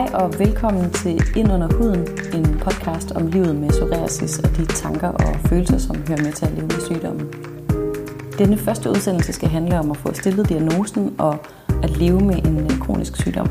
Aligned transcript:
Hej 0.00 0.10
og 0.14 0.38
velkommen 0.38 0.90
til 0.90 1.22
Ind 1.36 1.52
under 1.52 1.68
huden, 1.76 2.00
en 2.34 2.58
podcast 2.58 3.12
om 3.12 3.26
livet 3.26 3.56
med 3.56 3.68
psoriasis 3.68 4.38
og 4.38 4.56
de 4.56 4.66
tanker 4.66 5.08
og 5.08 5.36
følelser, 5.48 5.78
som 5.78 5.96
hører 6.08 6.22
med 6.22 6.32
til 6.32 6.46
at 6.46 6.52
leve 6.52 6.66
med 6.66 6.80
sygdommen. 6.86 7.28
Denne 8.38 8.58
første 8.58 8.90
udsendelse 8.90 9.32
skal 9.32 9.48
handle 9.48 9.78
om 9.78 9.90
at 9.90 9.96
få 9.96 10.14
stillet 10.14 10.48
diagnosen 10.48 11.14
og 11.18 11.38
at 11.82 11.96
leve 11.96 12.20
med 12.20 12.46
en 12.46 12.58
øh, 12.58 12.78
kronisk 12.78 13.16
sygdom. 13.16 13.48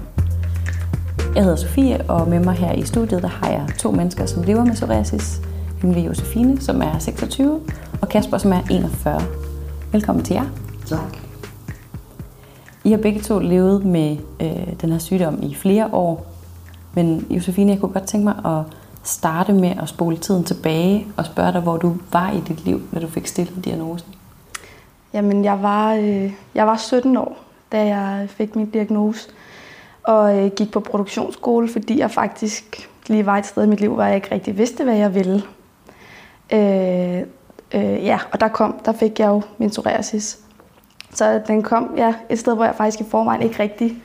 Jeg 1.35 1.43
hedder 1.43 1.55
Sofie, 1.55 2.01
og 2.09 2.29
med 2.29 2.39
mig 2.39 2.53
her 2.53 2.73
i 2.73 2.83
studiet 2.83 3.21
der 3.21 3.27
har 3.27 3.49
jeg 3.49 3.67
to 3.79 3.91
mennesker, 3.91 4.25
som 4.25 4.43
lever 4.43 4.63
med 4.65 4.73
psoriasis, 4.73 5.41
nemlig 5.83 6.05
Josefine, 6.05 6.61
som 6.61 6.81
er 6.81 6.99
26, 6.99 7.61
og 8.01 8.09
Kasper, 8.09 8.37
som 8.37 8.51
er 8.51 8.61
41. 8.71 9.21
Velkommen 9.91 10.25
til 10.25 10.33
jer. 10.33 10.45
Tak. 10.85 11.17
I 12.83 12.91
har 12.91 12.97
begge 12.97 13.21
to 13.21 13.39
levet 13.39 13.85
med 13.85 14.17
øh, 14.41 14.73
den 14.81 14.91
her 14.91 14.99
sygdom 14.99 15.43
i 15.43 15.55
flere 15.55 15.89
år. 15.93 16.28
Men 16.99 17.27
Josefine, 17.29 17.71
jeg 17.71 17.79
kunne 17.79 17.93
godt 17.93 18.07
tænke 18.07 18.23
mig 18.23 18.35
at 18.45 18.75
starte 19.03 19.53
med 19.53 19.73
at 19.81 19.89
spole 19.89 20.17
tiden 20.17 20.43
tilbage 20.43 21.07
og 21.17 21.25
spørge 21.25 21.53
dig, 21.53 21.61
hvor 21.61 21.77
du 21.77 21.95
var 22.11 22.31
i 22.31 22.39
dit 22.39 22.65
liv, 22.65 22.81
når 22.91 23.01
du 23.01 23.07
fik 23.07 23.27
stillet 23.27 23.65
diagnosen. 23.65 24.07
Jamen, 25.13 25.43
jeg 25.43 25.63
var, 25.63 25.93
øh, 25.93 26.33
jeg 26.55 26.67
var 26.67 26.77
17 26.77 27.17
år, 27.17 27.37
da 27.71 27.85
jeg 27.85 28.29
fik 28.29 28.55
min 28.55 28.69
diagnose, 28.69 29.29
og 30.03 30.37
øh, 30.37 30.51
gik 30.51 30.71
på 30.71 30.79
produktionsskole, 30.79 31.67
fordi 31.67 31.99
jeg 31.99 32.11
faktisk 32.11 32.89
lige 33.07 33.25
var 33.25 33.37
et 33.37 33.45
sted 33.45 33.63
i 33.63 33.67
mit 33.67 33.81
liv, 33.81 33.93
hvor 33.93 34.03
jeg 34.03 34.15
ikke 34.15 34.31
rigtig 34.31 34.57
vidste, 34.57 34.83
hvad 34.83 34.95
jeg 34.95 35.15
ville. 35.15 35.41
Øh, 36.53 37.21
øh, 37.73 38.05
ja, 38.05 38.19
og 38.31 38.39
der 38.39 38.47
kom, 38.47 38.79
der 38.85 38.91
fik 38.91 39.19
jeg 39.19 39.27
jo 39.27 39.41
min 39.57 39.69
psoriasis. 39.69 40.39
Så 41.13 41.41
den 41.47 41.63
kom 41.63 41.93
ja, 41.97 42.13
et 42.29 42.39
sted, 42.39 42.55
hvor 42.55 42.65
jeg 42.65 42.75
faktisk 42.75 43.01
i 43.01 43.09
forvejen 43.09 43.41
ikke 43.41 43.63
rigtig 43.63 44.03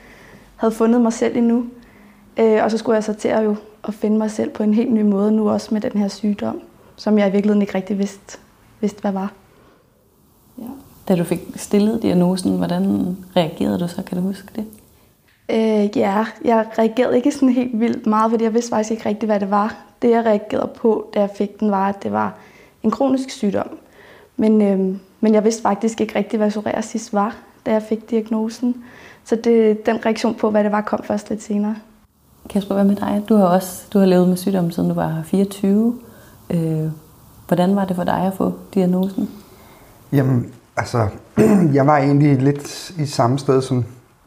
havde 0.55 0.73
fundet 0.73 1.01
mig 1.01 1.13
selv 1.13 1.37
endnu. 1.37 1.65
Øh, 2.37 2.63
og 2.63 2.71
så 2.71 2.77
skulle 2.77 2.95
jeg 2.95 3.03
så 3.03 3.13
til 3.13 3.27
at, 3.27 3.45
jo, 3.45 3.55
at 3.87 3.93
finde 3.93 4.17
mig 4.17 4.31
selv 4.31 4.49
på 4.49 4.63
en 4.63 4.73
helt 4.73 4.91
ny 4.91 5.01
måde 5.01 5.31
nu 5.31 5.49
også 5.49 5.73
med 5.73 5.81
den 5.81 5.91
her 5.91 6.07
sygdom, 6.07 6.61
som 6.95 7.17
jeg 7.17 7.27
i 7.27 7.31
virkeligheden 7.31 7.61
ikke 7.61 7.75
rigtig 7.75 7.99
vidste, 7.99 8.37
vidste 8.81 9.01
hvad 9.01 9.11
var. 9.11 9.33
Ja. 10.57 10.63
Da 11.07 11.15
du 11.15 11.23
fik 11.23 11.39
stillet 11.55 12.01
diagnosen, 12.01 12.57
hvordan 12.57 13.17
reagerede 13.35 13.79
du 13.79 13.87
så? 13.87 14.03
Kan 14.03 14.17
du 14.17 14.23
huske 14.23 14.47
det? 14.55 14.65
Øh, 15.49 15.97
ja, 15.97 16.25
jeg 16.45 16.65
reagerede 16.77 17.15
ikke 17.15 17.31
sådan 17.31 17.49
helt 17.49 17.79
vildt 17.79 18.05
meget, 18.05 18.31
fordi 18.31 18.43
jeg 18.43 18.53
vidste 18.53 18.69
faktisk 18.69 18.91
ikke 18.91 19.09
rigtigt, 19.09 19.29
hvad 19.29 19.39
det 19.39 19.51
var. 19.51 19.75
Det, 20.01 20.09
jeg 20.09 20.25
reagerede 20.25 20.71
på, 20.75 21.11
da 21.13 21.19
jeg 21.19 21.29
fik 21.35 21.59
den, 21.59 21.71
var, 21.71 21.89
at 21.89 22.03
det 22.03 22.11
var 22.11 22.33
en 22.83 22.91
kronisk 22.91 23.29
sygdom. 23.29 23.77
Men, 24.37 24.61
øh, 24.61 24.97
men 25.19 25.33
jeg 25.33 25.43
vidste 25.43 25.61
faktisk 25.61 26.01
ikke 26.01 26.15
rigtigt, 26.15 26.39
hvad 26.39 26.49
psoriasis 26.49 27.13
var, 27.13 27.37
da 27.65 27.71
jeg 27.71 27.83
fik 27.83 28.09
diagnosen. 28.09 28.83
Så 29.23 29.35
det, 29.35 29.85
den 29.85 30.05
reaktion 30.05 30.35
på, 30.35 30.49
hvad 30.49 30.63
det 30.63 30.71
var, 30.71 30.81
kom 30.81 31.03
først 31.03 31.29
lidt 31.29 31.43
senere. 31.43 31.75
Kasper, 32.49 32.75
hvad 32.75 32.83
med 32.83 32.95
dig? 32.95 33.23
Du 33.29 33.35
har 33.35 33.45
også 33.45 33.83
du 33.93 33.99
har 33.99 34.05
levet 34.05 34.29
med 34.29 34.37
sygdommen, 34.37 34.71
siden 34.71 34.89
du 34.89 34.95
var 34.95 35.21
24. 35.25 35.95
Øh, 36.49 36.89
hvordan 37.47 37.75
var 37.75 37.85
det 37.85 37.95
for 37.95 38.03
dig 38.03 38.19
at 38.27 38.33
få 38.33 38.53
diagnosen? 38.73 39.29
Jamen, 40.11 40.53
altså, 40.77 41.07
jeg 41.73 41.87
var 41.87 41.97
egentlig 41.97 42.41
lidt 42.41 42.89
i 42.89 43.05
samme 43.05 43.39
sted, 43.39 43.61
som, 43.61 43.85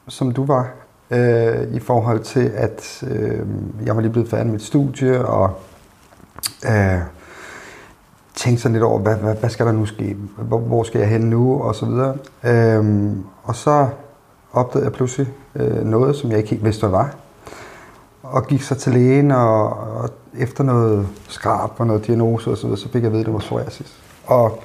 som 0.09 0.33
du 0.33 0.45
var, 0.45 0.71
øh, 1.11 1.75
i 1.75 1.81
forhold 1.81 2.21
til, 2.21 2.51
at 2.55 3.05
øh, 3.11 3.47
jeg 3.87 3.97
var 3.97 4.03
lige 4.03 4.13
blevet 4.13 4.29
færdig 4.29 4.47
med 4.47 4.53
mit 4.53 4.63
studie, 4.63 5.27
og 5.27 5.51
øh, 6.67 6.99
tænkte 8.35 8.63
sådan 8.63 8.73
lidt 8.73 8.85
over, 8.85 8.99
hvad, 8.99 9.17
hvad, 9.17 9.35
hvad 9.35 9.51
skal 9.51 9.67
der 9.67 9.73
nu 9.73 9.87
ske? 9.87 10.17
Hvor, 10.39 10.59
hvor 10.59 10.83
skal 10.83 10.99
jeg 10.99 11.09
hen 11.09 11.21
nu? 11.21 11.63
Og 11.63 11.75
så 11.75 11.87
videre. 11.87 12.17
Øh, 12.45 13.13
og 13.43 13.57
så 13.57 13.89
opdagede 14.53 14.85
jeg 14.85 14.93
pludselig 14.93 15.29
øh, 15.55 15.85
noget, 15.85 16.17
som 16.17 16.31
jeg 16.31 16.39
ikke 16.39 16.51
helt 16.51 16.65
vidste, 16.65 16.81
hvad 16.81 16.91
var. 16.91 17.15
Og 18.31 18.47
gik 18.47 18.63
så 18.63 18.75
til 18.75 18.93
lægen, 18.93 19.31
og, 19.31 19.69
og 19.71 20.11
efter 20.39 20.65
noget 20.65 21.09
skrab 21.29 21.71
og 21.81 21.87
noget 21.87 22.07
diagnose 22.07 22.51
og 22.51 22.57
så 22.57 22.67
videre, 22.67 22.81
så 22.81 22.89
fik 22.89 23.03
jeg 23.03 23.07
at 23.07 23.13
vide, 23.13 23.21
at 23.21 23.27
det 23.27 23.35
var 23.35 23.41
psoriasis. 23.41 23.97
Og 24.27 24.63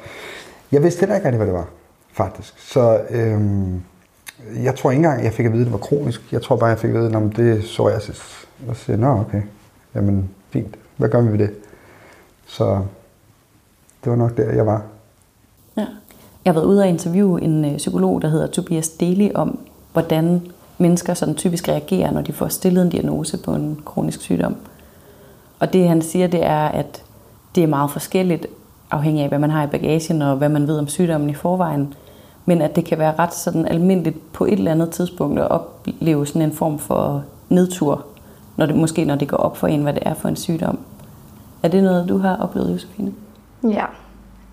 jeg 0.71 0.83
vidste 0.83 0.99
heller 0.99 1.15
ikke 1.15 1.25
rigtig, 1.27 1.37
hvad 1.37 1.47
det 1.47 1.55
var, 1.55 1.67
faktisk. 2.13 2.71
Så 2.71 3.01
øhm, 3.09 3.81
jeg 4.63 4.75
tror 4.75 4.91
ikke 4.91 4.97
engang, 5.05 5.23
jeg 5.23 5.33
fik 5.33 5.45
at 5.45 5.51
vide, 5.51 5.61
at 5.61 5.65
det 5.65 5.73
var 5.73 5.79
kronisk. 5.79 6.21
Jeg 6.31 6.41
tror 6.41 6.55
bare, 6.55 6.69
jeg 6.69 6.79
fik 6.79 6.89
at 6.89 6.95
vide, 6.95 7.17
at 7.17 7.35
det 7.35 7.57
er 7.57 7.61
psoriasis. 7.61 8.47
Og 8.67 8.75
så 8.75 8.83
siger 8.83 8.97
jeg, 8.97 9.01
nå 9.01 9.19
okay, 9.19 9.41
jamen 9.95 10.29
fint, 10.49 10.75
hvad 10.97 11.09
gør 11.09 11.21
vi 11.21 11.31
ved 11.31 11.39
det? 11.39 11.51
Så 12.45 12.81
det 14.03 14.09
var 14.09 14.15
nok 14.15 14.37
der, 14.37 14.51
jeg 14.51 14.65
var. 14.65 14.81
Ja. 15.77 15.85
Jeg 16.45 16.53
har 16.53 16.59
været 16.59 16.65
ude 16.65 16.81
og 16.81 16.87
interviewe 16.87 17.41
en 17.41 17.65
øh, 17.65 17.77
psykolog, 17.77 18.21
der 18.21 18.27
hedder 18.27 18.47
Tobias 18.47 18.89
Deli, 18.89 19.31
om 19.35 19.59
hvordan 19.93 20.41
mennesker 20.83 21.13
sådan 21.13 21.35
typisk 21.35 21.67
reagerer, 21.67 22.11
når 22.11 22.21
de 22.21 22.33
får 22.33 22.47
stillet 22.47 22.81
en 22.81 22.89
diagnose 22.89 23.37
på 23.37 23.51
en 23.51 23.79
kronisk 23.85 24.21
sygdom. 24.21 24.55
Og 25.59 25.73
det 25.73 25.87
han 25.87 26.01
siger, 26.01 26.27
det 26.27 26.45
er, 26.45 26.65
at 26.65 27.03
det 27.55 27.63
er 27.63 27.67
meget 27.67 27.91
forskelligt, 27.91 28.47
afhængig 28.91 29.23
af, 29.23 29.29
hvad 29.29 29.39
man 29.39 29.49
har 29.49 29.63
i 29.63 29.67
bagagen 29.67 30.21
og 30.21 30.35
hvad 30.37 30.49
man 30.49 30.67
ved 30.67 30.79
om 30.79 30.87
sygdommen 30.87 31.29
i 31.29 31.33
forvejen. 31.33 31.93
Men 32.45 32.61
at 32.61 32.75
det 32.75 32.85
kan 32.85 32.99
være 32.99 33.13
ret 33.19 33.33
sådan 33.33 33.65
almindeligt 33.65 34.33
på 34.33 34.45
et 34.45 34.53
eller 34.53 34.71
andet 34.71 34.89
tidspunkt 34.89 35.39
at 35.39 35.51
opleve 35.51 36.27
sådan 36.27 36.41
en 36.41 36.51
form 36.51 36.79
for 36.79 37.23
nedtur, 37.49 38.05
når 38.57 38.65
det, 38.65 38.75
måske 38.75 39.05
når 39.05 39.15
det 39.15 39.27
går 39.27 39.37
op 39.37 39.57
for 39.57 39.67
en, 39.67 39.83
hvad 39.83 39.93
det 39.93 40.03
er 40.05 40.13
for 40.13 40.29
en 40.29 40.35
sygdom. 40.35 40.79
Er 41.63 41.67
det 41.67 41.83
noget, 41.83 42.09
du 42.09 42.17
har 42.17 42.37
oplevet, 42.37 42.73
Josefine? 42.73 43.13
Ja. 43.63 43.85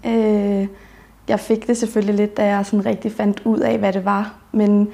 Øh, 0.06 0.68
jeg 1.28 1.40
fik 1.40 1.66
det 1.66 1.76
selvfølgelig 1.76 2.14
lidt, 2.14 2.36
da 2.36 2.46
jeg 2.46 2.66
sådan 2.66 2.86
rigtig 2.86 3.12
fandt 3.12 3.42
ud 3.44 3.58
af, 3.58 3.78
hvad 3.78 3.92
det 3.92 4.04
var. 4.04 4.34
Men, 4.52 4.88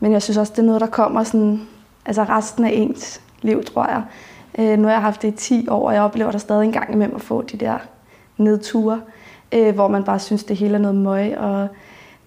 men 0.00 0.12
jeg 0.12 0.22
synes 0.22 0.36
også, 0.36 0.52
det 0.56 0.62
er 0.62 0.66
noget, 0.66 0.80
der 0.80 0.86
kommer 0.86 1.22
sådan, 1.22 1.60
altså 2.06 2.22
resten 2.22 2.64
af 2.64 2.70
ens 2.72 3.20
liv, 3.42 3.64
tror 3.64 3.86
jeg. 3.86 4.02
Øh, 4.58 4.78
nu 4.78 4.84
har 4.84 4.92
jeg 4.92 5.02
haft 5.02 5.22
det 5.22 5.28
i 5.28 5.36
10 5.36 5.68
år, 5.68 5.88
og 5.88 5.94
jeg 5.94 6.02
oplever 6.02 6.30
der 6.30 6.38
stadig 6.38 6.64
en 6.64 6.72
gang 6.72 6.92
imellem 6.92 7.16
at 7.16 7.22
få 7.22 7.42
de 7.42 7.56
der 7.56 7.78
nedture, 8.36 9.00
øh, 9.52 9.74
hvor 9.74 9.88
man 9.88 10.04
bare 10.04 10.18
synes, 10.18 10.44
det 10.44 10.56
hele 10.56 10.74
er 10.74 10.78
noget 10.78 10.96
møg, 10.96 11.38
og 11.38 11.68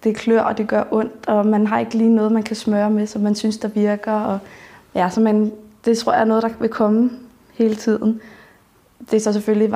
det 0.04 0.16
klør, 0.16 0.42
og 0.42 0.58
det 0.58 0.68
gør 0.68 0.84
ondt, 0.92 1.28
og 1.28 1.46
man 1.46 1.68
har 1.68 1.80
ikke 1.80 1.94
lige 1.94 2.16
noget, 2.16 2.32
man 2.32 2.44
kan 2.44 2.56
smøre 2.56 2.90
med, 2.90 3.08
som 3.08 3.22
man 3.22 3.36
synes, 3.36 3.58
der 3.58 3.68
virker. 3.68 4.14
Og, 4.14 4.40
ja, 4.96 5.10
så 5.10 5.22
man, 5.22 5.52
det 5.86 5.98
tror 5.98 6.12
jeg 6.12 6.22
er 6.22 6.26
noget, 6.26 6.44
der 6.44 6.50
vil 6.60 6.70
komme 6.70 7.10
hele 7.54 7.76
tiden. 7.76 8.22
Det 9.12 9.14
er 9.14 9.20
så 9.20 9.34
selvfølgelig 9.34 9.72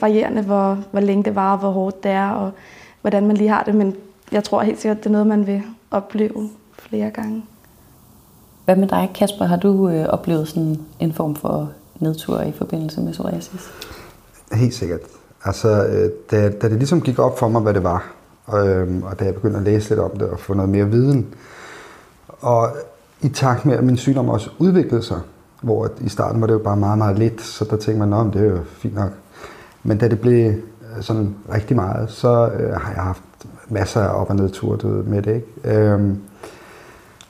varierende, 0.00 0.42
hvor, 0.42 0.78
hvor 0.90 1.00
længe 1.00 1.24
det 1.24 1.34
var, 1.34 1.52
og 1.52 1.58
hvor 1.58 1.70
hårdt 1.70 2.02
det 2.02 2.10
er, 2.10 2.30
og 2.30 2.50
hvordan 3.00 3.26
man 3.26 3.36
lige 3.36 3.50
har 3.50 3.62
det, 3.62 3.74
men 3.74 3.96
jeg 4.32 4.44
tror 4.44 4.62
helt 4.62 4.80
sikkert, 4.80 4.98
det 4.98 5.06
er 5.06 5.10
noget, 5.10 5.26
man 5.26 5.46
vil 5.46 5.62
opleve 5.90 6.50
flere 6.88 7.10
gange. 7.10 7.44
Hvad 8.64 8.76
med 8.76 8.88
dig, 8.88 9.10
Kasper? 9.14 9.44
Har 9.44 9.56
du 9.56 9.88
øh, 9.88 10.06
oplevet 10.08 10.48
sådan 10.48 10.76
en 11.00 11.12
form 11.12 11.36
for 11.36 11.70
nedtur 12.00 12.40
i 12.40 12.52
forbindelse 12.52 13.00
med 13.00 13.12
psoriasis? 13.12 13.70
Helt 14.52 14.74
sikkert. 14.74 15.00
Altså, 15.44 15.86
øh, 15.86 16.10
da, 16.30 16.50
da 16.50 16.68
det 16.68 16.78
ligesom 16.78 17.00
gik 17.00 17.18
op 17.18 17.38
for 17.38 17.48
mig, 17.48 17.62
hvad 17.62 17.74
det 17.74 17.82
var, 17.82 18.12
og, 18.46 18.68
øh, 18.68 19.04
og 19.04 19.20
da 19.20 19.24
jeg 19.24 19.34
begyndte 19.34 19.58
at 19.58 19.64
læse 19.64 19.88
lidt 19.88 20.00
om 20.00 20.10
det 20.10 20.28
og 20.28 20.38
få 20.38 20.54
noget 20.54 20.68
mere 20.68 20.90
viden, 20.90 21.34
og 22.40 22.70
i 23.20 23.28
takt 23.28 23.66
med, 23.66 23.76
at 23.76 23.84
min 23.84 23.96
sygdom 23.96 24.28
også 24.28 24.50
udviklede 24.58 25.02
sig, 25.02 25.20
hvor 25.62 25.90
i 26.00 26.08
starten 26.08 26.40
var 26.40 26.46
det 26.46 26.54
jo 26.54 26.58
bare 26.58 26.76
meget, 26.76 26.98
meget 26.98 27.18
lidt, 27.18 27.42
så 27.42 27.64
der 27.64 27.76
tænkte 27.76 28.06
man, 28.06 28.26
at 28.26 28.34
det 28.34 28.42
er 28.42 28.50
jo 28.50 28.58
fint 28.64 28.94
nok. 28.94 29.10
Men 29.82 29.98
da 29.98 30.08
det 30.08 30.20
blev 30.20 30.46
øh, 30.46 30.56
sådan 31.00 31.34
rigtig 31.52 31.76
meget, 31.76 32.10
så 32.10 32.48
øh, 32.48 32.72
har 32.80 32.92
jeg 32.92 33.02
haft 33.02 33.22
masser 33.68 34.00
af 34.00 34.20
op- 34.20 34.30
og 34.30 34.36
nedture 34.36 35.02
med 35.02 35.22
det. 35.22 35.34
Ikke? 35.34 35.78
Øhm, 35.78 36.18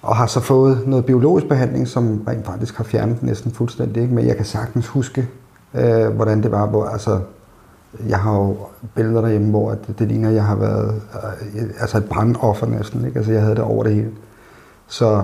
og 0.02 0.16
har 0.16 0.26
så 0.26 0.40
fået 0.40 0.82
noget 0.86 1.04
biologisk 1.04 1.48
behandling, 1.48 1.88
som 1.88 2.22
rent 2.28 2.46
faktisk 2.46 2.76
har 2.76 2.84
fjernet 2.84 3.22
næsten 3.22 3.52
fuldstændig. 3.52 4.02
Ikke? 4.02 4.14
Men 4.14 4.26
jeg 4.26 4.36
kan 4.36 4.44
sagtens 4.44 4.86
huske, 4.86 5.28
øh, 5.74 6.08
hvordan 6.08 6.42
det 6.42 6.50
var, 6.50 6.66
hvor 6.66 6.84
altså, 6.84 7.20
jeg 8.08 8.18
har 8.18 8.34
jo 8.34 8.56
billeder 8.94 9.20
derhjemme, 9.20 9.50
hvor 9.50 9.70
det, 9.70 9.98
det 9.98 10.08
ligner, 10.08 10.28
at 10.28 10.34
jeg 10.34 10.44
har 10.44 10.56
været 10.56 11.02
øh, 11.54 11.62
altså 11.80 11.98
et 11.98 12.04
brandoffer 12.04 12.66
næsten. 12.66 13.06
Ikke? 13.06 13.18
Altså, 13.18 13.32
jeg 13.32 13.40
havde 13.42 13.54
det 13.54 13.64
over 13.64 13.84
det 13.84 13.94
hele. 13.94 14.10
Så, 14.88 15.22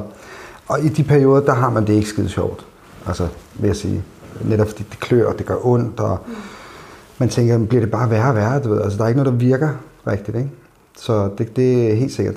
og 0.69 0.81
i 0.81 0.88
de 0.88 1.05
perioder, 1.05 1.44
der 1.44 1.55
har 1.55 1.70
man 1.70 1.87
det 1.87 1.93
ikke 1.93 2.08
skide 2.08 2.29
sjovt. 2.29 2.67
Altså, 3.06 3.29
vil 3.55 3.67
jeg 3.67 3.76
sige. 3.76 4.05
Netop 4.44 4.69
fordi 4.69 4.82
det 4.91 5.00
klør, 5.00 5.26
og 5.26 5.38
det 5.38 5.47
gør 5.47 5.67
ondt, 5.67 6.00
og 6.00 6.19
man 7.19 7.29
tænker, 7.29 7.67
bliver 7.67 7.81
det 7.81 7.91
bare 7.91 8.11
værre 8.11 8.29
og 8.29 8.35
værre, 8.35 8.62
du 8.62 8.69
ved. 8.69 8.82
Altså, 8.82 8.99
der 8.99 9.05
er 9.05 9.08
ikke 9.08 9.23
noget, 9.23 9.32
der 9.32 9.47
virker 9.47 9.69
rigtigt, 10.06 10.37
ikke? 10.37 10.50
Så 10.97 11.31
det, 11.38 11.56
det 11.56 11.91
er 11.91 11.94
helt 11.94 12.12
sikkert. 12.12 12.35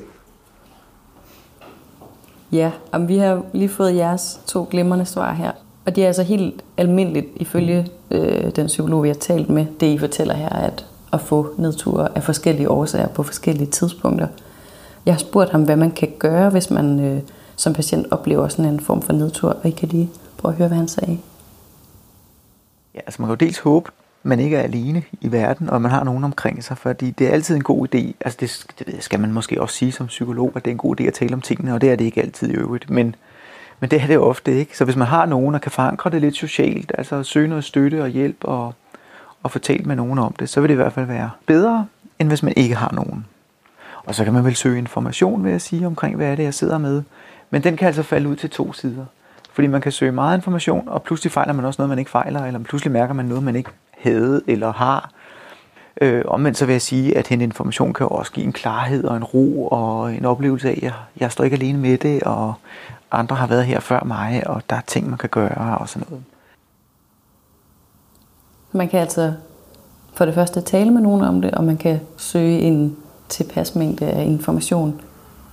Ja, 2.56 2.72
og 2.92 3.07
vi 3.07 3.18
har 3.18 3.42
lige 3.54 3.69
fået 3.69 3.96
jeres 3.96 4.40
to 4.48 4.68
glimrende 4.72 5.06
svar 5.06 5.34
her. 5.34 5.52
Og 5.86 5.96
det 5.96 6.04
er 6.04 6.07
altså 6.07 6.24
helt 6.24 6.63
almindeligt, 6.78 7.28
ifølge 7.36 7.88
øh, 8.12 8.52
den 8.56 8.68
psykolog, 8.68 9.04
vi 9.04 9.07
har 9.07 9.16
talt 9.16 9.50
med, 9.50 9.66
det 9.80 9.88
I 9.88 9.98
fortæller 9.98 10.34
her, 10.34 10.50
at 10.50 10.86
at 11.16 11.22
få 11.22 11.54
nedture 11.57 12.10
af 12.16 12.24
forskellige 12.24 12.69
årsager 12.69 13.07
på 13.07 13.24
forskellige 13.24 13.72
tidspunkter. 13.72 14.28
Jeg 15.06 15.13
har 15.13 15.19
spurgt 15.19 15.52
ham, 15.52 15.63
hvad 15.63 15.75
man 15.75 15.92
kan 15.92 16.13
gøre, 16.19 16.50
hvis 16.50 16.69
man 16.69 17.00
øh, 17.00 17.22
som 17.56 17.74
patient 17.74 18.07
oplever 18.12 18.48
sådan 18.48 18.66
en 18.66 18.80
form 18.80 19.01
for 19.01 19.13
nedtur, 19.13 19.50
og 19.50 19.66
I 19.66 19.72
kan 19.72 19.90
lige 19.90 20.10
prøve 20.38 20.51
at 20.51 20.58
høre, 20.58 20.68
hvad 20.68 20.78
han 20.78 20.88
sagde. 20.88 21.19
Ja, 22.96 23.00
altså 23.00 23.22
man 23.22 23.28
kan 23.28 23.38
jo 23.40 23.46
dels 23.46 23.60
håbe, 23.60 23.92
man 24.25 24.39
ikke 24.39 24.57
er 24.57 24.62
alene 24.62 25.04
i 25.22 25.31
verden, 25.31 25.69
og 25.69 25.81
man 25.81 25.92
har 25.92 26.04
nogen 26.04 26.24
omkring 26.24 26.63
sig, 26.63 26.77
fordi 26.77 27.12
det 27.12 27.27
er 27.27 27.31
altid 27.31 27.56
en 27.56 27.63
god 27.63 27.88
idé, 27.95 28.13
altså 28.25 28.38
det, 28.39 28.66
det 28.88 29.04
skal 29.04 29.19
man 29.19 29.31
måske 29.33 29.62
også 29.62 29.75
sige 29.75 29.92
som 29.92 30.07
psykolog, 30.07 30.51
at 30.56 30.66
det 30.66 30.72
er 30.72 30.74
en 30.74 30.77
god 30.77 31.01
idé 31.01 31.04
at 31.04 31.13
tale 31.13 31.33
om 31.33 31.42
tingene, 31.42 31.74
og 31.74 31.81
det 31.81 31.92
er 31.92 31.95
det 31.95 32.06
ikke 32.06 32.22
altid 32.22 32.50
i 32.50 32.54
øvrigt, 32.54 32.89
men, 32.89 33.16
Men 33.80 33.89
det 33.92 34.01
er 34.01 34.07
det 34.07 34.18
ofte 34.18 34.56
ikke. 34.56 34.77
Så 34.77 34.86
hvis 34.86 34.95
man 34.95 35.07
har 35.07 35.25
nogen, 35.25 35.54
der 35.54 35.60
kan 35.60 35.72
forankre 35.72 36.10
det 36.10 36.22
lidt 36.22 36.36
socialt, 36.36 36.92
altså 36.98 37.24
søge 37.24 37.48
noget 37.48 37.63
støtte 37.63 38.01
og 38.01 38.10
hjælp 38.10 38.38
og, 38.42 38.74
og 39.44 39.51
fortælle 39.51 39.86
med 39.86 39.95
nogen 39.95 40.19
om 40.19 40.33
det, 40.39 40.50
så 40.50 40.62
vil 40.62 40.68
det 40.69 40.74
i 40.74 40.81
hvert 40.81 40.94
fald 40.94 41.06
være 41.06 41.30
bedre, 41.45 41.88
end 42.19 42.27
hvis 42.27 42.44
man 42.44 42.54
ikke 42.57 42.75
har 42.75 42.92
nogen. 42.94 43.25
Og 44.06 44.16
så 44.16 44.24
kan 44.24 44.33
man 44.33 44.45
vel 44.45 44.56
søge 44.56 44.77
information, 44.77 45.44
vil 45.44 45.51
jeg 45.51 45.62
sige, 45.62 45.88
omkring 45.88 46.16
hvad 46.16 46.27
er 46.27 46.36
det, 46.36 46.44
jeg 46.44 46.54
sidder 46.54 46.77
med. 46.77 47.04
Men 47.50 47.63
den 47.63 47.77
kan 47.77 47.88
altså 47.88 48.04
falde 48.04 48.30
ud 48.30 48.36
til 48.36 48.50
to 48.50 48.74
sider. 48.74 49.06
Fordi 49.51 49.68
man 49.68 49.81
kan 49.81 49.92
søge 49.92 50.12
meget 50.12 50.38
information, 50.38 50.88
og 50.88 51.04
pludselig 51.04 51.31
fejler 51.31 51.54
man 51.54 51.66
også 51.66 51.81
noget, 51.81 51.89
man 51.89 52.00
ikke 52.00 52.12
fejler, 52.12 52.45
eller 52.45 52.60
pludselig 52.60 52.92
mærker 52.92 53.13
man 53.13 53.25
noget, 53.25 53.44
man 53.44 53.56
ikke 53.56 53.69
havde 53.97 54.42
eller 54.47 54.74
har. 54.74 55.12
Øh, 56.01 56.24
omvendt 56.27 56.57
så 56.57 56.65
vil 56.65 56.74
jeg 56.74 56.81
sige, 56.81 57.18
at 57.18 57.27
hende 57.27 57.44
information 57.44 57.94
kan 57.94 58.03
jo 58.03 58.09
også 58.09 58.31
give 58.31 58.45
en 58.45 58.53
klarhed 58.53 59.03
og 59.03 59.18
en 59.18 59.24
ro 59.24 59.68
og 59.68 60.13
en 60.13 60.25
oplevelse 60.25 60.69
af, 60.69 60.74
at 60.74 60.83
jeg, 60.83 60.94
jeg 61.19 61.31
står 61.31 61.44
ikke 61.44 61.56
alene 61.56 61.80
med 61.80 61.97
det, 61.97 62.24
og 62.24 62.53
andre 63.12 63.36
har 63.36 63.47
været 63.47 63.65
her 63.65 63.80
før 63.80 64.03
mig, 64.03 64.44
og 64.45 64.62
der 64.69 64.75
er 64.75 64.81
ting, 64.88 65.09
man 65.09 65.18
kan 65.18 65.30
gøre 65.30 65.77
og 65.77 65.89
sådan 65.89 66.07
noget. 66.09 66.24
Man 68.71 68.89
kan 68.89 69.00
altså 69.00 69.33
for 70.13 70.25
det 70.25 70.33
første 70.33 70.62
tale 70.62 70.91
med 70.91 71.01
nogen 71.01 71.21
om 71.21 71.41
det, 71.41 71.51
og 71.51 71.63
man 71.63 71.77
kan 71.77 72.00
søge 72.18 72.59
en 72.59 72.98
tilpas 73.30 73.75
mængde 73.75 74.06
af 74.06 74.24
information. 74.24 75.01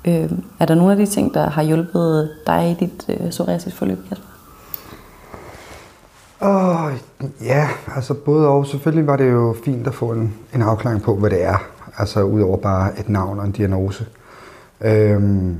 Øh, 0.04 0.30
er 0.58 0.66
der 0.66 0.74
nogle 0.74 0.92
af 0.92 0.98
de 0.98 1.06
ting, 1.06 1.34
der 1.34 1.50
har 1.50 1.62
hjulpet 1.62 2.30
dig 2.46 2.70
i 2.70 2.84
dit 2.84 3.06
øh, 3.08 3.30
psoriasis-forløb, 3.30 4.08
Kasper? 4.08 4.31
Åh, 6.44 6.84
oh, 6.84 6.92
ja, 7.44 7.68
altså 7.94 8.14
både 8.14 8.48
og. 8.48 8.66
Selvfølgelig 8.66 9.06
var 9.06 9.16
det 9.16 9.30
jo 9.30 9.56
fint 9.64 9.86
at 9.86 9.94
få 9.94 10.12
en, 10.12 10.34
en 10.54 10.62
afklaring 10.62 11.02
på, 11.02 11.16
hvad 11.16 11.30
det 11.30 11.44
er. 11.44 11.68
Altså 11.98 12.22
udover 12.22 12.56
bare 12.56 13.00
et 13.00 13.08
navn 13.08 13.38
og 13.38 13.44
en 13.44 13.52
diagnose. 13.52 14.06
Øhm, 14.80 15.56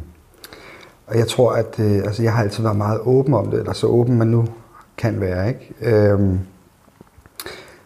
og 1.07 1.19
jeg 1.19 1.29
tror, 1.29 1.53
at 1.53 1.81
øh, 1.81 1.97
altså, 1.97 2.23
jeg 2.23 2.33
har 2.33 2.43
altid 2.43 2.63
været 2.63 2.77
meget 2.77 3.01
åben 3.01 3.35
om 3.35 3.51
det, 3.51 3.59
eller 3.59 3.73
så 3.73 3.87
åben 3.87 4.19
man 4.19 4.27
nu 4.27 4.47
kan 4.97 5.21
være. 5.21 5.49
Ikke? 5.49 5.75
Øhm, 5.81 6.21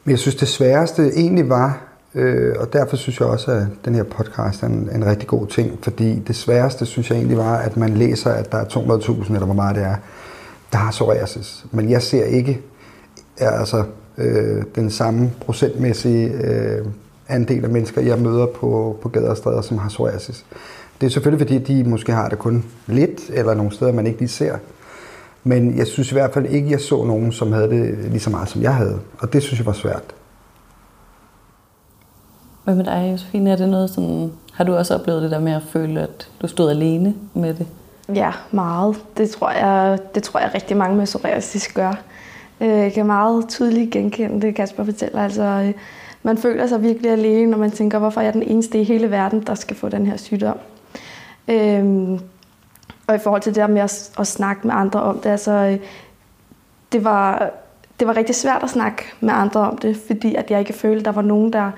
men 0.05 0.11
jeg 0.11 0.19
synes, 0.19 0.35
det 0.35 0.49
sværeste 0.49 1.13
egentlig 1.17 1.49
var, 1.49 1.81
øh, 2.15 2.55
og 2.61 2.73
derfor 2.73 2.97
synes 2.97 3.21
jeg 3.21 3.29
også, 3.29 3.51
at 3.51 3.67
den 3.85 3.95
her 3.95 4.03
podcast 4.03 4.63
er 4.63 4.67
en, 4.67 4.91
en 4.95 5.07
rigtig 5.07 5.29
god 5.29 5.47
ting, 5.47 5.79
fordi 5.83 6.19
det 6.19 6.37
sværeste 6.37 6.87
synes 6.87 7.11
jeg 7.11 7.17
egentlig 7.17 7.39
var, 7.39 7.57
at 7.57 7.77
man 7.77 7.91
læser, 7.91 8.31
at 8.31 8.53
der 8.53 8.59
er 8.59 8.65
200.000, 8.65 9.33
eller 9.33 9.45
hvor 9.45 9.55
meget 9.55 9.77
det 9.77 9.85
er, 9.85 9.97
der 10.73 10.79
har 10.79 10.91
psoriasis. 10.91 11.67
Men 11.71 11.91
jeg 11.91 12.03
ser 12.03 12.25
ikke 12.25 12.63
altså, 13.39 13.85
øh, 14.19 14.63
den 14.75 14.91
samme 14.91 15.33
procentmæssige 15.41 16.29
øh, 16.29 16.87
andel 17.29 17.65
af 17.65 17.71
mennesker, 17.71 18.01
jeg 18.01 18.19
møder 18.19 18.47
på, 18.47 18.99
på 19.03 19.09
gader 19.09 19.31
og 19.31 19.37
stræder, 19.37 19.61
som 19.61 19.79
har 19.79 19.89
psoriasis. 19.89 20.45
Det 21.01 21.07
er 21.07 21.11
selvfølgelig, 21.11 21.47
fordi 21.47 21.59
de 21.59 21.89
måske 21.89 22.13
har 22.13 22.29
det 22.29 22.39
kun 22.39 22.65
lidt, 22.87 23.21
eller 23.33 23.55
nogle 23.55 23.73
steder, 23.73 23.93
man 23.93 24.07
ikke 24.07 24.19
lige 24.19 24.29
ser. 24.29 24.57
Men 25.45 25.79
jeg 25.79 25.87
synes 25.87 26.11
i 26.11 26.15
hvert 26.15 26.35
fald 26.35 26.47
ikke, 26.47 26.71
jeg 26.71 26.81
så 26.81 27.05
nogen, 27.05 27.33
som 27.33 27.53
havde 27.53 27.71
det 27.71 27.99
lige 28.11 28.21
så 28.21 28.31
meget, 28.31 28.49
som 28.49 28.63
jeg 28.63 28.75
havde. 28.75 29.01
Og 29.19 29.33
det 29.33 29.43
synes 29.43 29.59
jeg 29.59 29.67
var 29.67 29.73
svært. 29.73 30.15
Hvad 32.65 32.75
med 32.75 32.85
dig, 32.85 33.09
Josefine? 33.13 33.51
Er 33.51 33.57
det 33.57 33.69
noget 33.69 33.91
sådan, 33.91 34.33
har 34.53 34.65
du 34.65 34.75
også 34.75 34.95
oplevet 34.95 35.23
det 35.23 35.31
der 35.31 35.41
med 35.41 35.53
at 35.53 35.63
føle, 35.73 36.01
at 36.01 36.29
du 36.43 36.47
stod 36.47 36.71
alene 36.71 37.15
med 37.35 37.55
det? 37.55 37.67
Ja, 38.15 38.33
meget. 38.51 38.97
Det 39.17 39.31
tror 39.31 39.51
jeg, 39.51 39.99
det 40.15 40.23
tror 40.23 40.41
jeg 40.41 40.51
rigtig 40.55 40.77
mange 40.77 40.97
med 40.97 41.07
psoriasis 41.07 41.69
gør. 41.69 42.03
Øh, 42.61 42.69
jeg 42.69 42.93
kan 42.93 43.07
meget 43.07 43.49
tydeligt 43.49 43.91
genkende 43.91 44.47
det, 44.47 44.55
Kasper 44.55 44.85
fortæller. 44.85 45.23
Altså, 45.23 45.43
øh, 45.43 45.73
man 46.23 46.39
føler 46.39 46.67
sig 46.67 46.83
virkelig 46.83 47.11
alene, 47.11 47.51
når 47.51 47.59
man 47.59 47.71
tænker, 47.71 47.99
hvorfor 47.99 48.21
er 48.21 48.25
jeg 48.25 48.35
den 48.35 48.43
eneste 48.43 48.81
i 48.81 48.85
hele 48.85 49.11
verden, 49.11 49.41
der 49.41 49.55
skal 49.55 49.77
få 49.77 49.89
den 49.89 50.07
her 50.07 50.17
sygdom. 50.17 50.59
Øhm, 51.49 52.19
og 53.07 53.15
i 53.15 53.19
forhold 53.19 53.43
til 53.43 53.55
det 53.55 53.61
der 53.61 53.67
med 53.67 53.81
at, 53.81 54.11
at 54.19 54.27
snakke 54.27 54.67
med 54.67 54.75
andre 54.75 55.03
om 55.03 55.19
det, 55.19 55.31
altså, 55.31 55.53
øh, 55.53 55.79
det, 56.93 57.05
var, 57.05 57.51
det 58.01 58.09
var 58.09 58.17
rigtig 58.17 58.35
svært 58.35 58.63
at 58.63 58.71
snakke 58.71 59.03
med 59.21 59.35
andre 59.35 59.61
om 59.61 59.79
det, 59.79 59.97
fordi 60.07 60.35
at 60.35 60.51
jeg 60.51 60.61
ikke 60.61 60.73
følte, 60.73 60.99
at 60.99 61.05
der 61.05 61.13
var 61.13 61.23
nogen, 61.23 61.53
der 61.53 61.71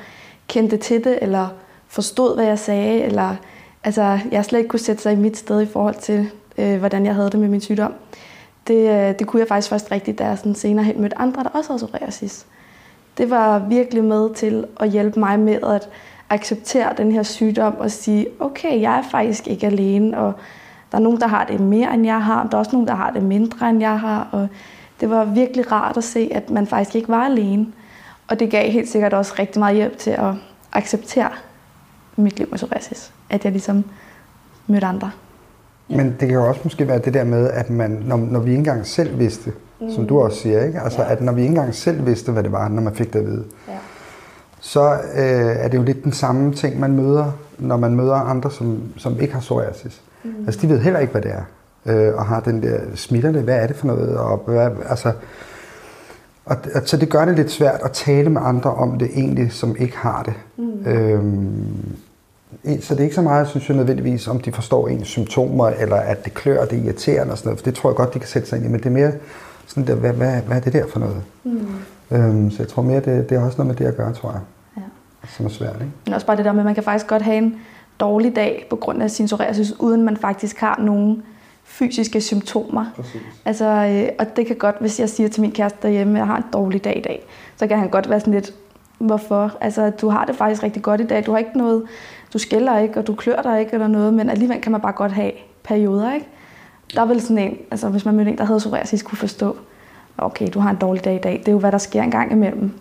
kendte 0.49 0.77
til 0.77 1.05
det, 1.05 1.19
eller 1.23 1.49
forstod, 1.89 2.35
hvad 2.35 2.45
jeg 2.45 2.59
sagde, 2.59 3.03
eller 3.03 3.37
altså, 3.85 4.19
jeg 4.31 4.45
slet 4.45 4.59
ikke 4.59 4.69
kunne 4.69 4.81
sætte 4.81 5.03
sig 5.03 5.13
i 5.13 5.17
mit 5.17 5.37
sted 5.37 5.63
i 5.63 5.67
forhold 5.67 5.95
til, 5.95 6.31
øh, 6.59 6.79
hvordan 6.79 7.07
jeg 7.07 7.15
havde 7.15 7.31
det 7.31 7.41
med 7.41 7.49
min 7.49 7.61
sygdom. 7.61 7.93
Øh, 7.93 8.28
det 8.69 8.91
øh, 8.91 9.19
det 9.19 9.27
kunne 9.27 9.41
jeg 9.41 9.49
faktisk 9.49 9.71
først 9.71 9.91
rigtigt, 9.91 10.19
da 10.19 10.27
jeg 10.27 10.39
sådan 10.39 10.55
senere 10.55 10.85
hen 10.85 11.01
mødte 11.01 11.19
andre, 11.19 11.43
der 11.43 11.49
også 11.49 11.73
havde 11.73 11.87
psoriasis. 11.87 12.47
Det 13.19 13.31
var 13.31 13.59
virkelig 13.59 14.05
med 14.05 14.35
til 14.35 14.67
at 14.81 14.91
hjælpe 14.91 15.21
mig 15.21 15.41
med 15.41 15.63
at 15.63 15.89
acceptere 16.31 16.93
den 16.97 17.13
her 17.13 17.23
sygdom 17.23 17.75
og 17.79 17.91
sige, 17.91 18.27
okay, 18.41 18.81
jeg 18.81 18.99
er 18.99 19.03
faktisk 19.03 19.49
ikke 19.49 19.67
alene, 19.67 20.19
og 20.19 20.33
der 20.93 20.99
er 20.99 21.03
nogen, 21.03 21.21
der 21.21 21.27
har 21.27 21.45
det 21.45 21.61
mere, 21.61 21.95
end 21.95 22.07
jeg 22.07 22.25
har, 22.25 22.43
og 22.45 22.53
der 22.53 22.57
er 22.57 22.59
også 22.59 22.73
nogen, 22.73 22.89
der 22.89 22.95
har 22.95 23.11
det 23.11 23.23
mindre, 23.23 23.71
end 23.71 23.81
jeg 23.81 24.01
har, 24.01 24.29
og 24.33 24.49
det 25.01 25.11
var 25.11 25.25
virkelig 25.25 25.73
rart 25.73 25.97
at 25.97 26.05
se, 26.05 26.31
at 26.33 26.51
man 26.51 26.67
faktisk 26.67 26.95
ikke 26.95 27.09
var 27.09 27.25
alene. 27.25 27.67
Og 28.29 28.41
det 28.41 28.51
gav 28.51 28.71
helt 28.71 28.89
sikkert 28.89 29.15
også 29.15 29.35
rigtig 29.39 29.59
meget 29.59 29.77
hjælp 29.77 29.99
til 29.99 30.11
at 30.11 30.35
acceptere 30.73 31.31
mit 32.17 32.39
liv 32.39 32.49
med 32.51 32.59
psoriasis. 32.59 33.13
At 33.31 33.45
jeg 33.45 33.53
ligesom 33.53 33.85
mødte 34.67 34.87
andre. 34.87 35.11
Men 35.89 36.17
det 36.21 36.29
kan 36.29 36.31
jo 36.31 36.49
også 36.49 36.61
måske 36.65 36.89
være 36.89 36.99
det 36.99 37.15
der 37.15 37.25
med, 37.25 37.51
at 37.51 37.71
man, 37.71 38.03
når, 38.07 38.17
når 38.17 38.41
vi 38.41 38.51
ikke 38.51 38.59
engang 38.59 38.87
selv 38.87 39.19
vidste, 39.19 39.53
mm. 39.81 39.91
som 39.91 40.07
du 40.07 40.21
også 40.21 40.39
siger, 40.39 40.65
ikke? 40.65 40.81
Altså, 40.81 41.03
ja. 41.03 41.13
at 41.13 41.21
når 41.21 41.33
vi 41.33 41.41
ikke 41.41 41.51
engang 41.51 41.75
selv 41.75 42.07
vidste, 42.07 42.33
hvad 42.33 42.43
det 42.43 42.53
var, 42.53 42.69
når 42.69 42.83
man 42.83 42.95
fik 42.95 43.13
det 43.13 43.19
at 43.19 43.27
vide, 43.27 43.45
ja. 43.69 43.73
så 44.61 44.93
øh, 44.93 45.57
er 45.57 45.69
det 45.69 45.79
jo 45.79 45.83
lidt 45.83 46.05
den 46.05 46.13
samme 46.13 46.55
ting, 46.55 46.81
man 46.81 46.97
møder, 46.97 47.33
når 47.59 47.77
man 47.77 47.95
møder 47.95 48.15
andre, 48.15 48.51
som, 48.51 48.83
som 48.97 49.21
ikke 49.21 49.35
har 49.35 49.41
psoriasis. 49.41 50.03
Mm. 50.25 50.31
Altså, 50.47 50.61
de 50.61 50.69
ved 50.69 50.81
heller 50.81 51.01
ikke, 51.01 51.13
hvad 51.13 51.23
det 51.23 51.31
er, 51.31 51.43
øh, 51.87 52.15
og 52.15 52.27
har 52.27 52.41
den 52.41 52.63
der, 52.63 52.81
smitter 52.95 53.33
det, 53.33 53.43
hvad 53.43 53.57
er 53.57 53.67
det 53.67 53.77
for 53.77 53.87
noget, 53.87 54.17
og 54.17 54.43
hvad, 54.47 54.71
altså, 54.89 55.13
og, 56.45 56.57
så 56.85 56.97
det 56.97 57.09
gør 57.09 57.25
det 57.25 57.37
lidt 57.37 57.51
svært 57.51 57.81
at 57.85 57.93
tale 57.93 58.31
med 58.31 58.41
andre 58.45 58.75
om 58.75 58.99
det 58.99 59.11
egentlig, 59.15 59.53
som 59.53 59.77
ikke 59.79 59.97
har 59.97 60.23
det. 60.23 60.35
Mm. 60.57 60.87
Øhm, 60.87 61.97
så 62.81 62.95
det 62.95 63.01
er 63.01 63.05
ikke 63.05 63.15
så 63.15 63.23
meget, 63.23 63.49
synes 63.49 63.69
jeg 63.69 63.77
nødvendigvis, 63.77 64.29
om 64.29 64.41
de 64.41 64.53
forstår 64.53 64.89
ens 64.89 65.09
symptomer, 65.09 65.69
eller 65.69 65.97
at 65.97 66.25
det 66.25 66.35
klør, 66.35 66.65
det 66.65 66.79
er 66.79 66.83
irriterende 66.83 67.33
og 67.33 67.39
sådan 67.39 67.49
noget, 67.49 67.59
for 67.59 67.65
det 67.65 67.75
tror 67.75 67.91
jeg 67.91 67.97
godt, 67.97 68.15
de 68.15 68.19
kan 68.19 68.29
sætte 68.29 68.49
sig 68.49 68.57
ind 68.57 68.67
i, 68.67 68.69
men 68.69 68.81
det 68.81 68.87
er 68.87 68.91
mere 68.91 69.13
sådan 69.67 69.87
der, 69.87 69.95
hvad, 69.95 70.13
hvad, 70.13 70.43
hvad 70.43 70.57
er 70.57 70.61
det 70.61 70.73
der 70.73 70.87
for 70.87 70.99
noget? 71.01 71.23
Mm. 71.45 71.67
Øhm, 72.11 72.51
så 72.51 72.57
jeg 72.59 72.69
tror 72.69 72.83
mere, 72.83 73.01
det, 73.01 73.31
det 73.31 73.39
er 73.39 73.45
også 73.45 73.59
noget 73.59 73.67
med 73.67 73.75
det 73.75 73.85
at 73.85 73.97
gøre, 73.97 74.13
tror 74.13 74.31
jeg. 74.31 74.41
Ja. 74.77 74.83
Som 75.37 75.47
er 75.47 75.51
svært, 75.51 75.75
ikke? 75.75 75.93
Men 76.05 76.15
også 76.15 76.27
bare 76.27 76.37
det 76.37 76.45
der 76.45 76.53
med, 76.53 76.61
at 76.61 76.65
man 76.65 76.75
kan 76.75 76.85
faktisk 76.85 77.07
godt 77.07 77.23
have 77.23 77.37
en 77.37 77.57
dårlig 78.01 78.37
dag 78.37 78.67
på 78.71 78.77
grund 78.77 79.03
af 79.03 79.11
sin 79.11 79.27
psoriasis, 79.27 79.73
uden 79.81 80.03
man 80.03 80.17
faktisk 80.17 80.59
har 80.59 80.81
nogen 80.83 81.23
fysiske 81.65 82.21
symptomer. 82.21 82.87
Præcis. 82.97 83.21
Altså, 83.45 83.65
øh, 83.65 84.09
og 84.19 84.37
det 84.37 84.47
kan 84.47 84.57
godt, 84.57 84.77
hvis 84.81 85.01
jeg 85.01 85.09
siger 85.09 85.29
til 85.29 85.41
min 85.41 85.53
kæreste 85.53 85.79
derhjemme, 85.83 86.13
at 86.13 86.19
jeg 86.19 86.27
har 86.27 86.37
en 86.37 86.45
dårlig 86.53 86.85
dag 86.85 86.97
i 86.97 87.01
dag, 87.01 87.27
så 87.57 87.67
kan 87.67 87.79
han 87.79 87.89
godt 87.89 88.11
være 88.11 88.21
sådan 88.21 88.35
lidt, 88.35 88.55
hvorfor? 88.99 89.53
Altså, 89.61 89.91
du 89.91 90.09
har 90.09 90.25
det 90.25 90.37
faktisk 90.37 90.63
rigtig 90.63 90.83
godt 90.83 91.01
i 91.01 91.07
dag. 91.07 91.27
Du 91.27 91.31
har 91.31 91.39
ikke 91.39 91.59
noget, 91.59 91.83
du 92.33 92.39
skælder 92.39 92.79
ikke, 92.79 92.99
og 92.99 93.07
du 93.07 93.15
klør 93.15 93.43
dig 93.43 93.61
ikke 93.61 93.73
eller 93.73 93.87
noget, 93.87 94.15
men 94.15 94.31
alligevel 94.31 94.61
kan 94.61 94.73
man 94.73 94.81
bare 94.81 94.93
godt 94.93 95.13
have 95.13 95.33
perioder, 95.65 96.15
ikke? 96.15 96.29
Der 96.95 97.01
er 97.01 97.07
vel 97.07 97.21
sådan 97.21 97.39
en, 97.39 97.57
altså 97.71 97.89
hvis 97.89 98.05
man 98.05 98.15
mødte 98.15 98.31
en, 98.31 98.39
der 98.39 98.45
havde 98.45 98.61
psoriasis, 98.61 99.03
kunne 99.03 99.19
forstå, 99.19 99.57
okay, 100.19 100.49
du 100.55 100.61
har 100.61 100.71
en 100.71 100.77
dårlig 100.77 101.05
dag 101.05 101.15
i 101.15 101.19
dag. 101.19 101.33
Det 101.33 101.49
er 101.49 101.53
jo, 101.53 101.59
hvad 101.59 101.73
der 101.73 101.79
sker 101.79 102.03
en 102.03 102.11
gang 102.11 102.33
imellem. 102.33 102.73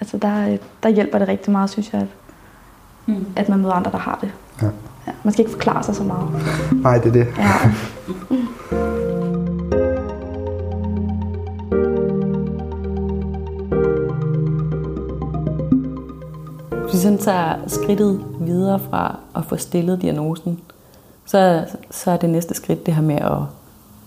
Altså 0.00 0.18
der, 0.18 0.56
der 0.82 0.88
hjælper 0.88 1.18
det 1.18 1.28
rigtig 1.28 1.52
meget, 1.52 1.70
synes 1.70 1.92
jeg, 1.92 2.00
at, 2.00 2.06
mm. 3.06 3.26
at 3.36 3.48
man 3.48 3.58
møder 3.58 3.72
andre, 3.72 3.90
der 3.90 3.98
har 3.98 4.18
det. 4.20 4.32
Ja. 4.62 4.68
Ja, 5.06 5.12
man 5.22 5.32
skal 5.32 5.42
ikke 5.42 5.52
forklare 5.52 5.82
sig 5.82 5.94
så 5.94 6.02
meget. 6.02 6.28
Nej, 6.72 6.98
det 6.98 7.08
er 7.08 7.12
det. 7.12 7.26
Ja. 7.38 7.52
ligesom 17.04 17.24
tager 17.24 17.54
skridtet 17.66 18.24
videre 18.40 18.78
fra 18.78 19.18
at 19.36 19.44
få 19.44 19.56
stillet 19.56 20.02
diagnosen, 20.02 20.60
så, 21.26 21.64
så 21.90 22.10
er 22.10 22.16
det 22.16 22.30
næste 22.30 22.54
skridt 22.54 22.86
det 22.86 22.94
her 22.94 23.02
med 23.02 23.16
at 23.16 23.38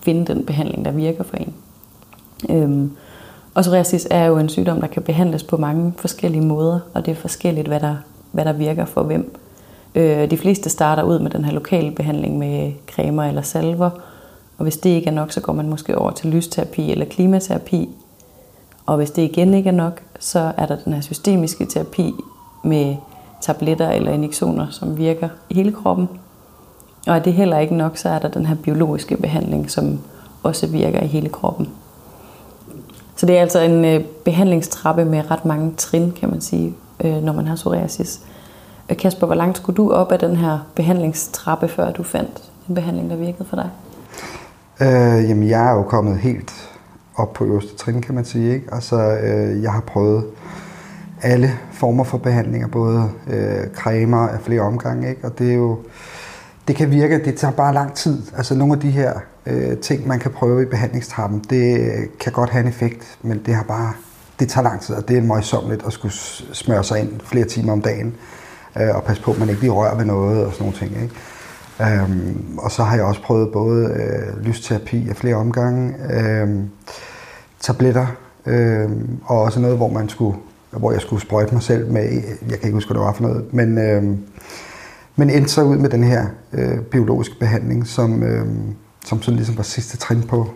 finde 0.00 0.34
den 0.34 0.46
behandling, 0.46 0.84
der 0.84 0.90
virker 0.90 1.24
for 1.24 1.36
en. 1.36 1.54
Øhm, 2.50 2.92
og 3.54 3.62
psoriasis 3.62 4.08
er 4.10 4.24
jo 4.24 4.38
en 4.38 4.48
sygdom, 4.48 4.80
der 4.80 4.86
kan 4.86 5.02
behandles 5.02 5.42
på 5.42 5.56
mange 5.56 5.94
forskellige 5.96 6.44
måder, 6.44 6.80
og 6.94 7.06
det 7.06 7.12
er 7.12 7.16
forskelligt, 7.16 7.68
hvad 7.68 7.80
der, 7.80 7.96
hvad 8.32 8.44
der 8.44 8.52
virker 8.52 8.84
for 8.84 9.02
hvem. 9.02 9.38
Øh, 9.94 10.30
de 10.30 10.38
fleste 10.38 10.70
starter 10.70 11.02
ud 11.02 11.18
med 11.18 11.30
den 11.30 11.44
her 11.44 11.52
lokale 11.52 11.90
behandling 11.90 12.38
med 12.38 12.72
cremer 12.86 13.24
eller 13.24 13.42
salver, 13.42 13.90
og 14.58 14.62
hvis 14.62 14.76
det 14.76 14.90
ikke 14.90 15.06
er 15.06 15.14
nok, 15.14 15.32
så 15.32 15.40
går 15.40 15.52
man 15.52 15.68
måske 15.68 15.98
over 15.98 16.10
til 16.10 16.30
lysterapi 16.30 16.90
eller 16.90 17.04
klimaterapi. 17.04 17.88
Og 18.86 18.96
hvis 18.96 19.10
det 19.10 19.22
igen 19.22 19.54
ikke 19.54 19.68
er 19.68 19.74
nok, 19.74 20.02
så 20.18 20.52
er 20.56 20.66
der 20.66 20.76
den 20.84 20.92
her 20.92 21.00
systemiske 21.00 21.66
terapi 21.66 22.14
med 22.64 22.96
tabletter 23.40 23.90
eller 23.90 24.12
injektioner, 24.12 24.66
som 24.70 24.98
virker 24.98 25.28
i 25.50 25.54
hele 25.54 25.72
kroppen. 25.72 26.08
Og 27.06 27.16
er 27.16 27.18
det 27.18 27.32
heller 27.32 27.58
ikke 27.58 27.74
nok, 27.74 27.96
så 27.96 28.08
er 28.08 28.18
der 28.18 28.28
den 28.28 28.46
her 28.46 28.54
biologiske 28.54 29.16
behandling, 29.16 29.70
som 29.70 29.98
også 30.42 30.66
virker 30.66 31.00
i 31.00 31.06
hele 31.06 31.28
kroppen. 31.28 31.68
Så 33.16 33.26
det 33.26 33.36
er 33.36 33.40
altså 33.40 33.60
en 33.60 33.84
øh, 33.84 34.04
behandlingstrappe 34.24 35.04
med 35.04 35.30
ret 35.30 35.44
mange 35.44 35.74
trin, 35.76 36.12
kan 36.12 36.30
man 36.30 36.40
sige, 36.40 36.74
øh, 37.04 37.22
når 37.22 37.32
man 37.32 37.46
har 37.46 37.56
psoriasis. 37.56 38.20
Øh, 38.90 38.96
Kasper, 38.96 39.26
hvor 39.26 39.34
langt 39.34 39.56
skulle 39.56 39.76
du 39.76 39.92
op 39.92 40.12
af 40.12 40.18
den 40.18 40.36
her 40.36 40.58
behandlingstrappe, 40.74 41.68
før 41.68 41.92
du 41.92 42.02
fandt 42.02 42.50
en 42.68 42.74
behandling, 42.74 43.10
der 43.10 43.16
virkede 43.16 43.44
for 43.44 43.56
dig? 43.56 43.70
Øh, 44.80 45.28
jamen, 45.28 45.48
jeg 45.48 45.70
er 45.70 45.74
jo 45.74 45.82
kommet 45.82 46.18
helt 46.18 46.52
op 47.16 47.32
på 47.32 47.44
øverste 47.44 47.76
trin, 47.76 48.02
kan 48.02 48.14
man 48.14 48.24
sige. 48.24 48.54
Ikke? 48.54 48.66
Altså, 48.72 48.96
øh, 48.96 49.62
jeg 49.62 49.72
har 49.72 49.80
prøvet 49.80 50.24
alle 51.22 51.50
former 51.72 52.04
for 52.04 52.18
behandlinger, 52.18 52.68
både 52.68 53.10
øh, 53.26 53.66
cremer 53.74 54.28
af 54.28 54.40
flere 54.40 54.60
omgange, 54.60 55.08
ikke? 55.08 55.24
og 55.24 55.38
det 55.38 55.50
er 55.50 55.54
jo, 55.54 55.78
det 56.68 56.76
kan 56.76 56.90
virke, 56.90 57.24
det 57.24 57.34
tager 57.34 57.52
bare 57.52 57.74
lang 57.74 57.94
tid. 57.94 58.22
Altså 58.36 58.54
nogle 58.54 58.74
af 58.74 58.80
de 58.80 58.90
her 58.90 59.12
øh, 59.46 59.76
ting, 59.76 60.08
man 60.08 60.18
kan 60.18 60.30
prøve 60.30 60.62
i 60.62 60.64
behandlingstrappen, 60.64 61.44
det 61.50 61.90
kan 62.20 62.32
godt 62.32 62.50
have 62.50 62.62
en 62.62 62.68
effekt, 62.68 63.18
men 63.22 63.42
det 63.46 63.54
har 63.54 63.62
bare, 63.62 63.92
det 64.40 64.48
tager 64.48 64.62
lang 64.62 64.80
tid, 64.80 64.94
og 64.94 65.08
det 65.08 65.18
er 65.18 65.22
møjsommeligt 65.22 65.86
at 65.86 65.92
skulle 65.92 66.14
smøre 66.52 66.84
sig 66.84 67.00
ind 67.00 67.20
flere 67.20 67.44
timer 67.44 67.72
om 67.72 67.82
dagen, 67.82 68.14
øh, 68.80 68.96
og 68.96 69.04
passe 69.04 69.22
på, 69.22 69.30
at 69.30 69.38
man 69.38 69.48
ikke 69.48 69.60
lige 69.60 69.72
rører 69.72 69.96
ved 69.96 70.04
noget 70.04 70.46
og 70.46 70.52
sådan 70.52 70.64
nogle 70.64 70.78
ting. 70.78 71.02
Ikke? 71.02 71.14
Øhm, 71.80 72.58
og 72.58 72.70
så 72.70 72.82
har 72.82 72.96
jeg 72.96 73.04
også 73.04 73.22
prøvet 73.22 73.52
både 73.52 73.86
øh, 73.86 74.44
lysterapi 74.44 75.08
af 75.08 75.16
flere 75.16 75.34
omgange, 75.34 75.94
øh, 76.10 76.48
tabletter, 77.60 78.06
øh, 78.46 78.90
og 79.24 79.40
også 79.40 79.60
noget, 79.60 79.76
hvor 79.76 79.88
man 79.88 80.08
skulle 80.08 80.38
hvor 80.70 80.92
jeg 80.92 81.00
skulle 81.00 81.22
sprøjte 81.22 81.54
mig 81.54 81.62
selv 81.62 81.92
med, 81.92 82.02
jeg 82.50 82.58
kan 82.58 82.62
ikke 82.62 82.72
huske, 82.72 82.88
hvad 82.88 83.00
det 83.00 83.06
var 83.06 83.12
for 83.12 83.22
noget, 83.22 83.54
men, 83.54 83.78
øh, 83.78 84.02
men 85.16 85.30
endte 85.30 85.48
så 85.48 85.62
ud 85.62 85.76
med 85.76 85.90
den 85.90 86.04
her 86.04 86.26
øh, 86.52 86.78
biologiske 86.80 87.38
behandling, 87.38 87.86
som, 87.86 88.22
øh, 88.22 88.46
som 89.04 89.22
sådan 89.22 89.36
ligesom 89.36 89.56
var 89.56 89.62
sidste 89.62 89.96
trin 89.96 90.22
på, 90.22 90.50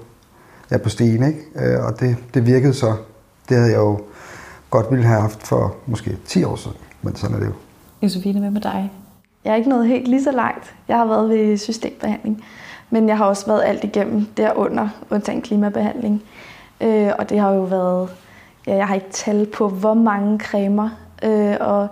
ja, 0.70 0.78
på 0.78 0.88
stigen, 0.88 1.26
ikke? 1.26 1.40
Øh, 1.56 1.84
og 1.84 2.00
det, 2.00 2.16
det 2.34 2.46
virkede 2.46 2.74
så. 2.74 2.96
Det 3.48 3.56
havde 3.56 3.70
jeg 3.70 3.78
jo 3.78 4.00
godt 4.70 4.90
ville 4.90 5.04
have 5.04 5.20
haft 5.20 5.46
for 5.46 5.76
måske 5.86 6.16
10 6.26 6.44
år 6.44 6.56
siden, 6.56 6.76
men 7.02 7.16
sådan 7.16 7.36
er 7.36 7.40
det 7.40 7.46
jo. 7.46 7.52
Josefine, 8.02 8.40
hvad 8.40 8.50
med 8.50 8.60
dig? 8.60 8.92
Jeg 9.44 9.50
er 9.50 9.56
ikke 9.56 9.70
nået 9.70 9.88
helt 9.88 10.08
lige 10.08 10.24
så 10.24 10.32
langt. 10.32 10.74
Jeg 10.88 10.96
har 10.96 11.06
været 11.06 11.28
ved 11.28 11.56
systembehandling, 11.56 12.44
men 12.90 13.08
jeg 13.08 13.16
har 13.16 13.24
også 13.24 13.46
været 13.46 13.62
alt 13.64 13.84
igennem 13.84 14.26
derunder, 14.36 14.88
undtagen 15.10 15.42
klimabehandling. 15.42 16.22
Øh, 16.80 17.10
og 17.18 17.30
det 17.30 17.38
har 17.38 17.52
jo 17.52 17.62
været 17.62 18.08
ja, 18.66 18.76
jeg 18.76 18.86
har 18.86 18.94
ikke 18.94 19.10
tal 19.10 19.46
på, 19.46 19.68
hvor 19.68 19.94
mange 19.94 20.40
cremer 20.40 20.88
øh, 21.22 21.56
og 21.60 21.88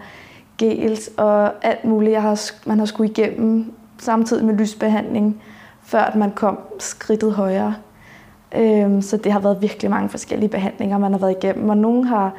gels 0.59 1.11
og 1.17 1.65
alt 1.65 1.85
muligt, 1.85 2.13
jeg 2.13 2.23
har, 2.23 2.41
man 2.67 2.79
har 2.79 2.87
skulle 2.87 3.11
igennem 3.11 3.73
samtidig 3.99 4.45
med 4.45 4.55
lysbehandling, 4.55 5.43
før 5.83 6.01
at 6.01 6.15
man 6.15 6.31
kom 6.31 6.59
skridtet 6.79 7.33
højere. 7.33 7.75
Øh, 8.57 9.03
så 9.03 9.17
det 9.17 9.33
har 9.33 9.41
været 9.41 9.63
virkelig 9.63 9.91
mange 9.91 10.09
forskellige 10.09 10.49
behandlinger, 10.49 10.99
man 10.99 11.13
har 11.13 11.19
været 11.19 11.37
igennem, 11.43 11.69
og 11.69 11.77
nogle 11.77 12.07
har 12.07 12.35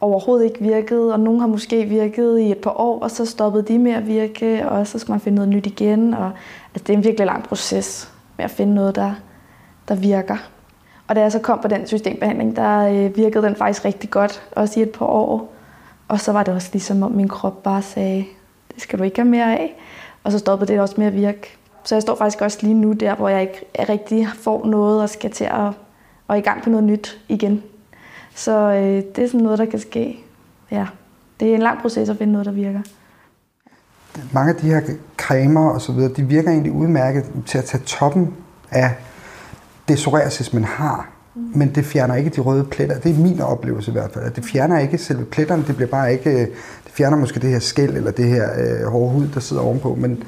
overhovedet 0.00 0.44
ikke 0.44 0.60
virket, 0.60 1.12
og 1.12 1.20
nogle 1.20 1.40
har 1.40 1.46
måske 1.46 1.84
virket 1.84 2.38
i 2.38 2.50
et 2.50 2.58
par 2.58 2.80
år, 2.80 3.00
og 3.00 3.10
så 3.10 3.26
stoppede 3.26 3.62
de 3.62 3.78
med 3.78 3.92
at 3.92 4.06
virke, 4.06 4.68
og 4.68 4.86
så 4.86 4.98
skal 4.98 5.12
man 5.12 5.20
finde 5.20 5.36
noget 5.36 5.48
nyt 5.48 5.66
igen. 5.66 6.14
Og, 6.14 6.30
altså, 6.74 6.84
det 6.86 6.90
er 6.90 6.96
en 6.96 7.04
virkelig 7.04 7.26
lang 7.26 7.44
proces 7.44 8.12
med 8.36 8.44
at 8.44 8.50
finde 8.50 8.74
noget, 8.74 8.94
der, 8.94 9.12
der 9.88 9.94
virker. 9.94 10.36
Og 11.08 11.16
da 11.16 11.20
jeg 11.20 11.32
så 11.32 11.38
kom 11.38 11.58
på 11.62 11.68
den 11.68 11.86
systembehandling, 11.86 12.56
der 12.56 12.88
øh, 12.88 13.16
virkede 13.16 13.46
den 13.46 13.56
faktisk 13.56 13.84
rigtig 13.84 14.10
godt, 14.10 14.42
også 14.52 14.80
i 14.80 14.82
et 14.82 14.90
par 14.90 15.06
år. 15.06 15.52
Og 16.08 16.20
så 16.20 16.32
var 16.32 16.42
det 16.42 16.54
også 16.54 16.68
ligesom, 16.72 17.02
om 17.02 17.12
min 17.12 17.28
krop 17.28 17.62
bare 17.62 17.82
sagde, 17.82 18.26
det 18.74 18.82
skal 18.82 18.98
du 18.98 19.04
ikke 19.04 19.18
have 19.18 19.28
mere 19.28 19.58
af. 19.58 19.74
Og 20.24 20.32
så 20.32 20.38
stoppede 20.38 20.72
det 20.72 20.80
også 20.80 20.94
med 20.98 21.06
at 21.06 21.14
virke. 21.14 21.56
Så 21.84 21.94
jeg 21.94 22.02
står 22.02 22.16
faktisk 22.16 22.42
også 22.42 22.58
lige 22.62 22.74
nu 22.74 22.92
der, 22.92 23.14
hvor 23.14 23.28
jeg 23.28 23.40
ikke 23.40 23.66
rigtig 23.88 24.28
får 24.34 24.66
noget 24.66 25.02
og 25.02 25.08
skal 25.08 25.30
til 25.30 25.44
at, 25.44 25.72
og 26.28 26.38
i 26.38 26.40
gang 26.40 26.62
på 26.62 26.70
noget 26.70 26.84
nyt 26.84 27.20
igen. 27.28 27.62
Så 28.34 28.58
øh, 28.58 29.02
det 29.16 29.24
er 29.24 29.26
sådan 29.26 29.40
noget, 29.40 29.58
der 29.58 29.64
kan 29.64 29.78
ske. 29.78 30.18
Ja, 30.70 30.86
det 31.40 31.50
er 31.50 31.54
en 31.54 31.62
lang 31.62 31.82
proces 31.82 32.08
at 32.08 32.18
finde 32.18 32.32
noget, 32.32 32.46
der 32.46 32.52
virker. 32.52 32.80
Mange 34.32 34.54
af 34.54 34.60
de 34.60 34.66
her 34.66 34.80
cremer 35.16 35.70
og 35.70 35.80
så 35.80 35.92
videre, 35.92 36.12
de 36.12 36.22
virker 36.22 36.50
egentlig 36.50 36.72
udmærket 36.72 37.24
til 37.46 37.58
at 37.58 37.64
tage 37.64 37.82
toppen 37.86 38.34
af 38.70 38.94
det 39.88 39.96
psoriasis, 39.96 40.52
man 40.52 40.64
har, 40.64 41.08
men 41.34 41.74
det 41.74 41.84
fjerner 41.84 42.14
ikke 42.14 42.30
de 42.30 42.40
røde 42.40 42.64
pletter. 42.64 42.98
Det 42.98 43.14
er 43.14 43.18
min 43.18 43.40
oplevelse 43.40 43.90
i 43.90 43.92
hvert 43.92 44.10
fald. 44.12 44.30
Det 44.30 44.44
fjerner 44.44 44.78
ikke 44.78 44.98
selve 44.98 45.24
pletterne, 45.24 45.64
det 45.66 45.76
bliver 45.76 45.88
bare 45.88 46.12
ikke, 46.12 46.40
det 46.84 46.92
fjerner 46.92 47.16
måske 47.16 47.40
det 47.40 47.50
her 47.50 47.58
skæld 47.58 47.96
eller 47.96 48.10
det 48.10 48.24
her 48.24 48.48
øh, 48.58 48.86
hårde 48.92 49.12
hud, 49.12 49.26
der 49.34 49.40
sidder 49.40 49.62
ovenpå, 49.62 49.94
men, 49.94 50.24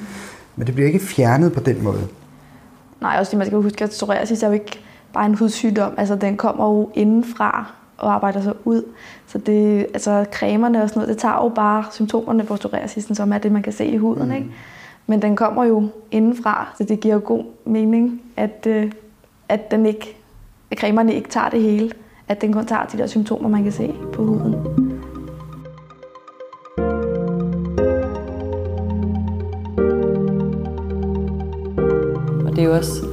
men 0.57 0.67
det 0.67 0.75
bliver 0.75 0.87
ikke 0.87 0.99
fjernet 0.99 1.53
på 1.53 1.61
den 1.61 1.85
måde. 1.85 2.09
Nej, 3.01 3.17
også 3.19 3.31
det, 3.31 3.39
man 3.39 3.47
skal 3.47 3.63
huske, 3.63 3.85
at 3.85 3.91
psoriasis 3.91 4.43
er 4.43 4.47
jo 4.47 4.53
ikke 4.53 4.81
bare 5.13 5.27
en 5.27 5.35
hudsygdom. 5.35 5.95
Altså, 5.97 6.17
den 6.17 6.37
kommer 6.37 6.69
jo 6.69 6.91
indenfra 6.95 7.73
og 7.99 8.15
arbejder 8.15 8.43
sig 8.43 8.55
ud. 8.65 8.83
Så 9.27 9.39
det, 9.39 9.87
altså, 9.95 10.25
cremerne 10.33 10.83
og 10.83 10.89
sådan 10.89 11.01
noget, 11.01 11.15
det 11.15 11.19
tager 11.19 11.45
jo 11.45 11.49
bare 11.49 11.85
symptomerne 11.91 12.45
på 12.45 12.57
psoriasis, 12.57 13.09
som 13.13 13.33
er 13.33 13.39
det, 13.39 13.53
man 13.53 13.63
kan 13.63 13.73
se 13.73 13.87
i 13.87 13.97
huden. 13.97 14.29
Mm. 14.29 14.35
Ikke? 14.35 14.51
Men 15.07 15.23
den 15.23 15.37
kommer 15.37 15.65
jo 15.65 15.89
indenfra, 16.11 16.69
så 16.79 16.85
det 16.85 17.01
giver 17.01 17.15
jo 17.15 17.21
god 17.25 17.45
mening, 17.67 18.23
at, 18.37 18.67
øh, 18.67 18.93
at, 19.51 19.71
den 19.71 19.87
ikke, 19.87 20.17
at 20.71 20.79
cremerne 20.79 21.15
ikke 21.15 21.29
tager 21.29 21.49
det 21.49 21.63
hele. 21.63 21.93
At 22.29 22.41
den 22.41 22.53
kun 22.53 22.67
tager 22.67 22.85
de 22.85 22.99
der 22.99 23.07
symptomer, 23.07 23.49
man 23.49 23.63
kan 23.63 23.73
se 23.73 23.95
på 24.13 24.25
huden. 24.25 24.55
Og 32.47 32.57
det 32.57 32.59
er 32.59 32.65
jo 32.65 32.75
også 32.75 33.07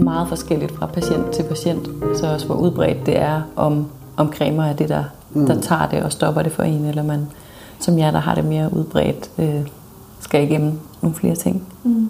meget 0.00 0.28
forskelligt 0.28 0.72
fra 0.72 0.86
patient 0.86 1.30
til 1.30 1.42
patient, 1.42 1.88
så 2.16 2.26
også 2.26 2.46
hvor 2.46 2.54
udbredt 2.54 3.06
det 3.06 3.18
er, 3.18 3.42
om, 3.56 3.86
om 4.16 4.32
cremer 4.32 4.64
er 4.64 4.72
det, 4.72 4.88
der, 4.88 5.04
mm. 5.32 5.46
der 5.46 5.60
tager 5.60 5.88
det 5.88 6.02
og 6.02 6.12
stopper 6.12 6.42
det 6.42 6.52
for 6.52 6.62
en, 6.62 6.84
eller 6.84 7.02
man, 7.02 7.26
som 7.80 7.98
jer, 7.98 8.10
der 8.10 8.18
har 8.18 8.34
det 8.34 8.44
mere 8.44 8.76
udbredt, 8.76 9.30
øh, 9.38 9.68
skal 10.20 10.42
igennem 10.42 10.72
nogle 11.02 11.16
flere 11.16 11.34
ting. 11.34 11.68
Mm. 11.84 12.08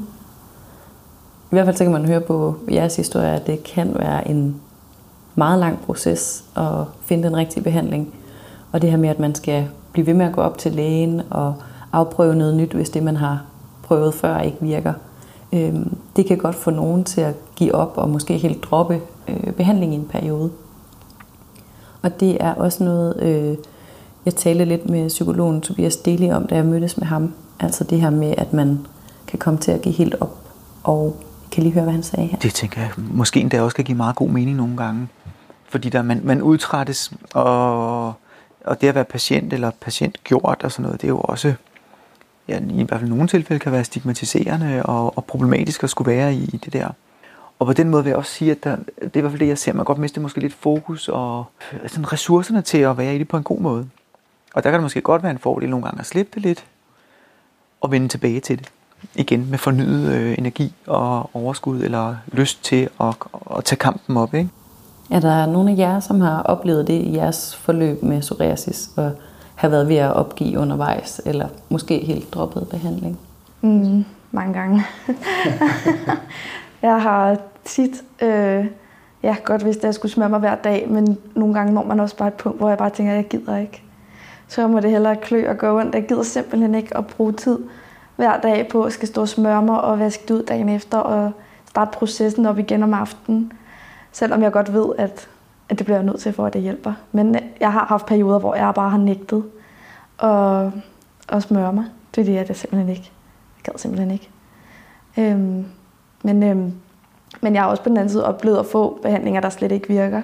I 1.54 1.56
hvert 1.56 1.66
fald 1.66 1.76
så 1.76 1.84
kan 1.84 1.92
man 1.92 2.06
høre 2.06 2.20
på 2.20 2.54
jeres 2.70 2.96
historie, 2.96 3.28
at 3.28 3.46
det 3.46 3.64
kan 3.64 3.94
være 3.99 4.28
en 4.28 4.61
meget 5.34 5.58
lang 5.58 5.80
proces 5.80 6.44
at 6.56 6.84
finde 7.04 7.28
den 7.28 7.37
rigtige 7.37 7.62
behandling. 7.62 8.14
Og 8.73 8.82
det 8.82 8.90
her 8.90 8.96
med, 8.96 9.08
at 9.08 9.18
man 9.18 9.34
skal 9.34 9.68
blive 9.92 10.06
ved 10.06 10.14
med 10.14 10.26
at 10.26 10.32
gå 10.32 10.40
op 10.40 10.58
til 10.58 10.73
lægen 10.73 11.23
og 11.30 11.54
afprøve 11.92 12.34
noget 12.34 12.56
nyt, 12.56 12.73
hvis 12.73 12.90
det, 12.90 13.02
man 13.02 13.16
har 13.16 13.42
prøvet 13.82 14.14
før, 14.14 14.40
ikke 14.40 14.56
virker. 14.61 14.92
Øhm, 15.52 15.96
det 16.16 16.26
kan 16.26 16.38
godt 16.38 16.54
få 16.54 16.70
nogen 16.70 17.04
til 17.04 17.20
at 17.20 17.34
give 17.56 17.75
op 17.75 17.92
og 17.96 18.11
måske 18.11 18.38
helt 18.38 18.64
droppe 18.64 19.00
øh, 19.28 19.52
behandling 19.52 19.92
i 19.92 19.96
en 19.96 20.08
periode. 20.11 20.50
Og 22.02 22.20
det 22.20 22.37
er 22.40 22.54
også 22.54 22.84
noget, 22.84 23.23
øh, 23.23 23.56
jeg 24.25 24.34
talte 24.34 24.64
lidt 24.64 24.88
med 24.88 25.08
psykologen 25.08 25.61
Tobias 25.61 25.96
Deli 25.96 26.30
om, 26.30 26.46
da 26.46 26.54
jeg 26.54 26.64
mødtes 26.64 26.99
med 26.99 27.06
ham. 27.06 27.34
Altså 27.61 27.84
det 27.84 28.00
her 28.00 28.11
med, 28.11 28.34
at 28.38 28.52
man 28.52 28.87
kan 29.26 29.38
komme 29.38 29.61
til 29.61 29.73
at 29.73 29.82
give 29.82 29.94
helt 29.94 30.14
op 30.20 30.38
og 30.84 31.16
kan 31.54 31.62
lige 31.62 31.73
høre, 31.73 31.84
hvad 31.84 31.92
han 31.92 32.02
sagde 32.02 32.26
her? 32.26 32.38
Det 32.38 32.54
tænker 32.54 32.80
jeg 32.80 32.90
måske 32.96 33.40
endda 33.40 33.62
også 33.62 33.76
kan 33.76 33.84
give 33.84 33.96
meget 33.96 34.16
god 34.16 34.28
mening 34.28 34.56
nogle 34.56 34.76
gange. 34.76 35.08
Fordi 35.68 35.88
der, 35.88 36.02
man, 36.02 36.20
man 36.25 36.42
udtrættes, 36.42 37.12
og, 37.34 38.06
og 38.64 38.80
det 38.80 38.88
at 38.88 38.94
være 38.94 39.04
patient 39.04 39.52
eller 39.52 39.70
patientgjort 39.80 40.62
og 40.62 40.73
sådan 40.73 40.82
noget, 40.82 41.00
det 41.00 41.06
er 41.06 41.12
jo 41.12 41.20
også 41.20 41.54
ja, 42.49 42.61
i 42.70 42.82
hvert 42.82 43.00
fald 43.00 43.11
nogle 43.11 43.28
tilfælde 43.28 43.61
kan 43.61 43.73
være 43.73 43.84
stigmatiserende 43.84 44.82
og, 44.82 45.16
og 45.16 45.25
problematisk 45.25 45.82
at 45.82 45.90
skulle 45.90 46.12
være 46.12 46.34
i, 46.34 46.44
i 46.44 46.56
det 46.56 46.73
der. 46.73 46.88
Og 47.58 47.66
på 47.66 47.73
den 47.73 47.88
måde 47.88 48.04
vil 48.04 48.11
jeg 48.11 48.16
også 48.16 48.32
sige, 48.32 48.50
at 48.50 48.64
der, 48.64 48.76
det 48.76 49.02
er 49.02 49.16
i 49.16 49.20
hvert 49.20 49.32
fald 49.32 49.40
det, 49.40 49.49
jeg 49.49 49.58
ser. 49.58 49.73
Man 49.73 49.84
godt 49.84 49.99
miste 49.99 50.20
måske 50.20 50.40
lidt 50.40 50.54
fokus 50.54 51.08
og 51.08 51.44
øh, 51.73 51.88
sådan 51.88 52.12
ressourcerne 52.12 52.62
til 52.62 52.78
at 52.78 52.99
være 52.99 53.14
i 53.14 53.18
det 53.18 53.28
på 53.28 53.37
en 53.37 53.42
god 53.42 53.61
måde. 53.61 53.88
Og 54.54 54.64
der 54.64 54.70
kan 54.70 54.75
det 54.75 54.82
måske 54.82 55.00
godt 55.00 55.23
være 55.23 55.32
en 55.32 55.38
fordel 55.38 55.70
nogle 55.70 55.84
gange 55.84 56.00
at 56.00 56.06
slippe 56.06 56.30
det 56.34 56.42
lidt 56.42 56.64
og 57.80 57.90
vende 57.90 58.08
tilbage 58.08 58.40
til 58.40 58.58
det 58.58 58.70
igen 59.14 59.50
med 59.50 59.58
fornyet 59.58 60.12
øh, 60.12 60.34
energi 60.38 60.75
og 60.87 61.30
overskud 61.34 61.80
eller 61.80 62.16
lyst 62.32 62.64
til 62.64 62.88
at, 63.00 63.14
at 63.56 63.64
tage 63.64 63.78
kampen 63.78 64.16
op. 64.16 64.34
Ikke? 64.34 64.50
Er 65.11 65.20
der 65.20 65.46
nogen 65.46 65.68
af 65.68 65.76
jer, 65.76 66.00
som 66.00 66.20
har 66.20 66.42
oplevet 66.42 66.87
det 66.87 67.02
i 67.02 67.16
jeres 67.16 67.56
forløb 67.56 68.02
med 68.02 68.20
psoriasis 68.20 68.90
og 68.96 69.12
har 69.54 69.68
været 69.68 69.88
ved 69.88 69.96
at 69.96 70.12
opgive 70.12 70.58
undervejs, 70.58 71.20
eller 71.26 71.49
måske 71.68 71.99
helt 71.99 72.34
droppet 72.34 72.68
behandling? 72.70 73.18
Mm, 73.61 74.04
mange 74.30 74.52
gange. 74.52 74.84
jeg 76.82 77.02
har 77.02 77.37
tit, 77.64 78.02
øh, 78.23 78.66
ja 79.23 79.37
godt 79.44 79.62
hvis 79.62 79.76
jeg 79.82 79.94
skulle 79.94 80.12
smøre 80.12 80.28
mig 80.28 80.38
hver 80.38 80.54
dag, 80.54 80.87
men 80.90 81.18
nogle 81.34 81.54
gange 81.54 81.73
når 81.73 81.84
man 81.84 82.00
også 82.00 82.16
bare 82.16 82.28
et 82.28 82.34
punkt, 82.34 82.58
hvor 82.58 82.68
jeg 82.68 82.78
bare 82.78 82.90
tænker, 82.90 83.12
at 83.12 83.16
jeg 83.16 83.28
gider 83.28 83.56
ikke. 83.56 83.82
Så 84.49 84.66
må 84.66 84.80
det 84.80 84.90
hellere 84.90 85.16
klø 85.16 85.50
og 85.50 85.58
gå 85.58 85.80
ondt. 85.80 85.94
Jeg 85.94 86.06
gider 86.08 86.23
simpelthen 86.23 86.75
ikke 86.75 86.96
at 86.96 87.06
bruge 87.06 87.32
tid 87.32 87.58
hver 88.16 88.40
dag 88.40 88.68
på 88.68 88.83
at 88.83 88.92
skal 88.92 89.09
stå 89.09 89.21
og 89.21 89.28
smøre 89.28 89.62
mig 89.62 89.80
og 89.80 89.99
vaske 89.99 90.25
det 90.28 90.35
ud 90.35 90.42
dagen 90.42 90.68
efter 90.68 90.99
og 90.99 91.33
starte 91.68 91.90
processen 91.99 92.47
op 92.47 92.59
igen 92.59 92.83
om 92.83 92.94
aftenen. 92.94 93.52
Selvom 94.12 94.42
jeg 94.42 94.52
godt 94.52 94.73
ved, 94.73 94.87
at, 94.99 95.28
at 95.68 95.78
det 95.78 95.87
bliver 95.87 95.97
jeg 95.97 96.06
nødt 96.06 96.21
til, 96.21 96.33
for 96.33 96.47
at 96.47 96.52
det 96.52 96.62
hjælper. 96.62 96.92
Men 97.12 97.35
øh, 97.35 97.42
jeg 97.61 97.73
har 97.73 97.85
haft 97.85 98.06
perioder, 98.06 98.38
hvor 98.38 98.54
jeg 98.54 98.73
bare 98.75 98.90
har 98.90 98.99
nægtet 98.99 99.44
at, 100.23 100.73
at 101.37 101.42
smøre 101.42 101.73
mig. 101.73 101.85
Det 102.14 102.21
er 102.21 102.25
det, 102.25 102.49
jeg 102.49 102.56
simpelthen 102.56 102.88
ikke. 102.88 103.12
Jeg 103.56 103.73
gad 103.73 103.78
simpelthen 103.78 104.11
ikke. 104.11 104.30
Øhm, 105.18 105.64
men, 106.23 106.42
øhm, 106.42 106.73
men 107.40 107.54
jeg 107.54 107.62
har 107.62 107.71
også 107.71 107.83
på 107.83 107.88
den 107.88 107.97
anden 107.97 108.11
side 108.11 108.26
oplevet 108.26 108.59
at 108.59 108.66
få 108.66 108.99
behandlinger, 109.02 109.40
der 109.40 109.49
slet 109.49 109.73
ikke 109.73 109.88
virker. 109.88 110.23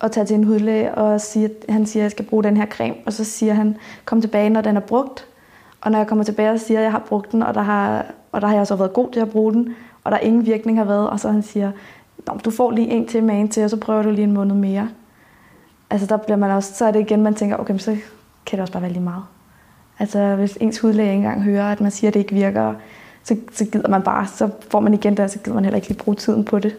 Og 0.00 0.12
tage 0.12 0.26
til 0.26 0.36
en 0.36 0.44
hudlæge 0.44 0.94
og 0.94 1.20
sige, 1.20 1.44
at 1.44 1.52
han 1.68 1.86
siger, 1.86 2.02
at 2.02 2.04
jeg 2.04 2.10
skal 2.10 2.24
bruge 2.24 2.44
den 2.44 2.56
her 2.56 2.66
creme. 2.66 2.94
Og 3.06 3.12
så 3.12 3.24
siger 3.24 3.54
han, 3.54 3.76
kom 4.04 4.20
tilbage, 4.20 4.50
når 4.50 4.60
den 4.60 4.76
er 4.76 4.80
brugt 4.80 5.26
og 5.80 5.90
når 5.90 5.98
jeg 5.98 6.06
kommer 6.06 6.24
tilbage 6.24 6.50
og 6.50 6.60
siger, 6.60 6.78
at 6.78 6.84
jeg 6.84 6.92
har 6.92 7.04
brugt 7.08 7.32
den, 7.32 7.42
og 7.42 7.54
der 7.54 7.62
har, 7.62 8.06
og 8.32 8.40
der 8.40 8.46
har 8.46 8.54
jeg 8.54 8.66
så 8.66 8.76
været 8.76 8.92
god 8.92 9.12
til 9.12 9.20
at 9.20 9.30
bruge 9.30 9.52
den, 9.52 9.74
og 10.04 10.12
der 10.12 10.18
ingen 10.18 10.46
virkning 10.46 10.78
har 10.78 10.84
været, 10.84 11.10
og 11.10 11.20
så 11.20 11.30
han 11.30 11.42
siger, 11.42 11.72
du 12.44 12.50
får 12.50 12.70
lige 12.70 12.88
en 12.88 13.08
til 13.08 13.24
med 13.24 13.40
en 13.40 13.48
til, 13.48 13.64
og 13.64 13.70
så 13.70 13.76
prøver 13.76 14.02
du 14.02 14.10
lige 14.10 14.24
en 14.24 14.32
måned 14.32 14.56
mere. 14.56 14.88
Altså 15.90 16.06
der 16.06 16.16
bliver 16.16 16.36
man 16.36 16.50
også, 16.50 16.74
så 16.74 16.84
er 16.84 16.90
det 16.90 17.00
igen, 17.00 17.22
man 17.22 17.34
tænker, 17.34 17.56
okay, 17.56 17.78
så 17.78 17.96
kan 18.46 18.56
det 18.56 18.60
også 18.60 18.72
bare 18.72 18.82
være 18.82 18.92
lige 18.92 19.02
meget. 19.02 19.22
Altså 19.98 20.34
hvis 20.36 20.58
ens 20.60 20.78
hudlæge 20.78 21.12
engang 21.12 21.42
hører, 21.42 21.72
at 21.72 21.80
man 21.80 21.90
siger, 21.90 22.08
at 22.10 22.14
det 22.14 22.20
ikke 22.20 22.34
virker, 22.34 22.74
så, 23.22 23.36
så 23.52 23.64
gider 23.64 23.88
man 23.88 24.02
bare, 24.02 24.26
så 24.26 24.50
får 24.70 24.80
man 24.80 24.94
igen 24.94 25.16
der, 25.16 25.26
så 25.26 25.38
gider 25.38 25.54
man 25.54 25.64
heller 25.64 25.76
ikke 25.76 25.88
lige 25.88 25.98
bruge 25.98 26.14
tiden 26.14 26.44
på 26.44 26.58
det. 26.58 26.76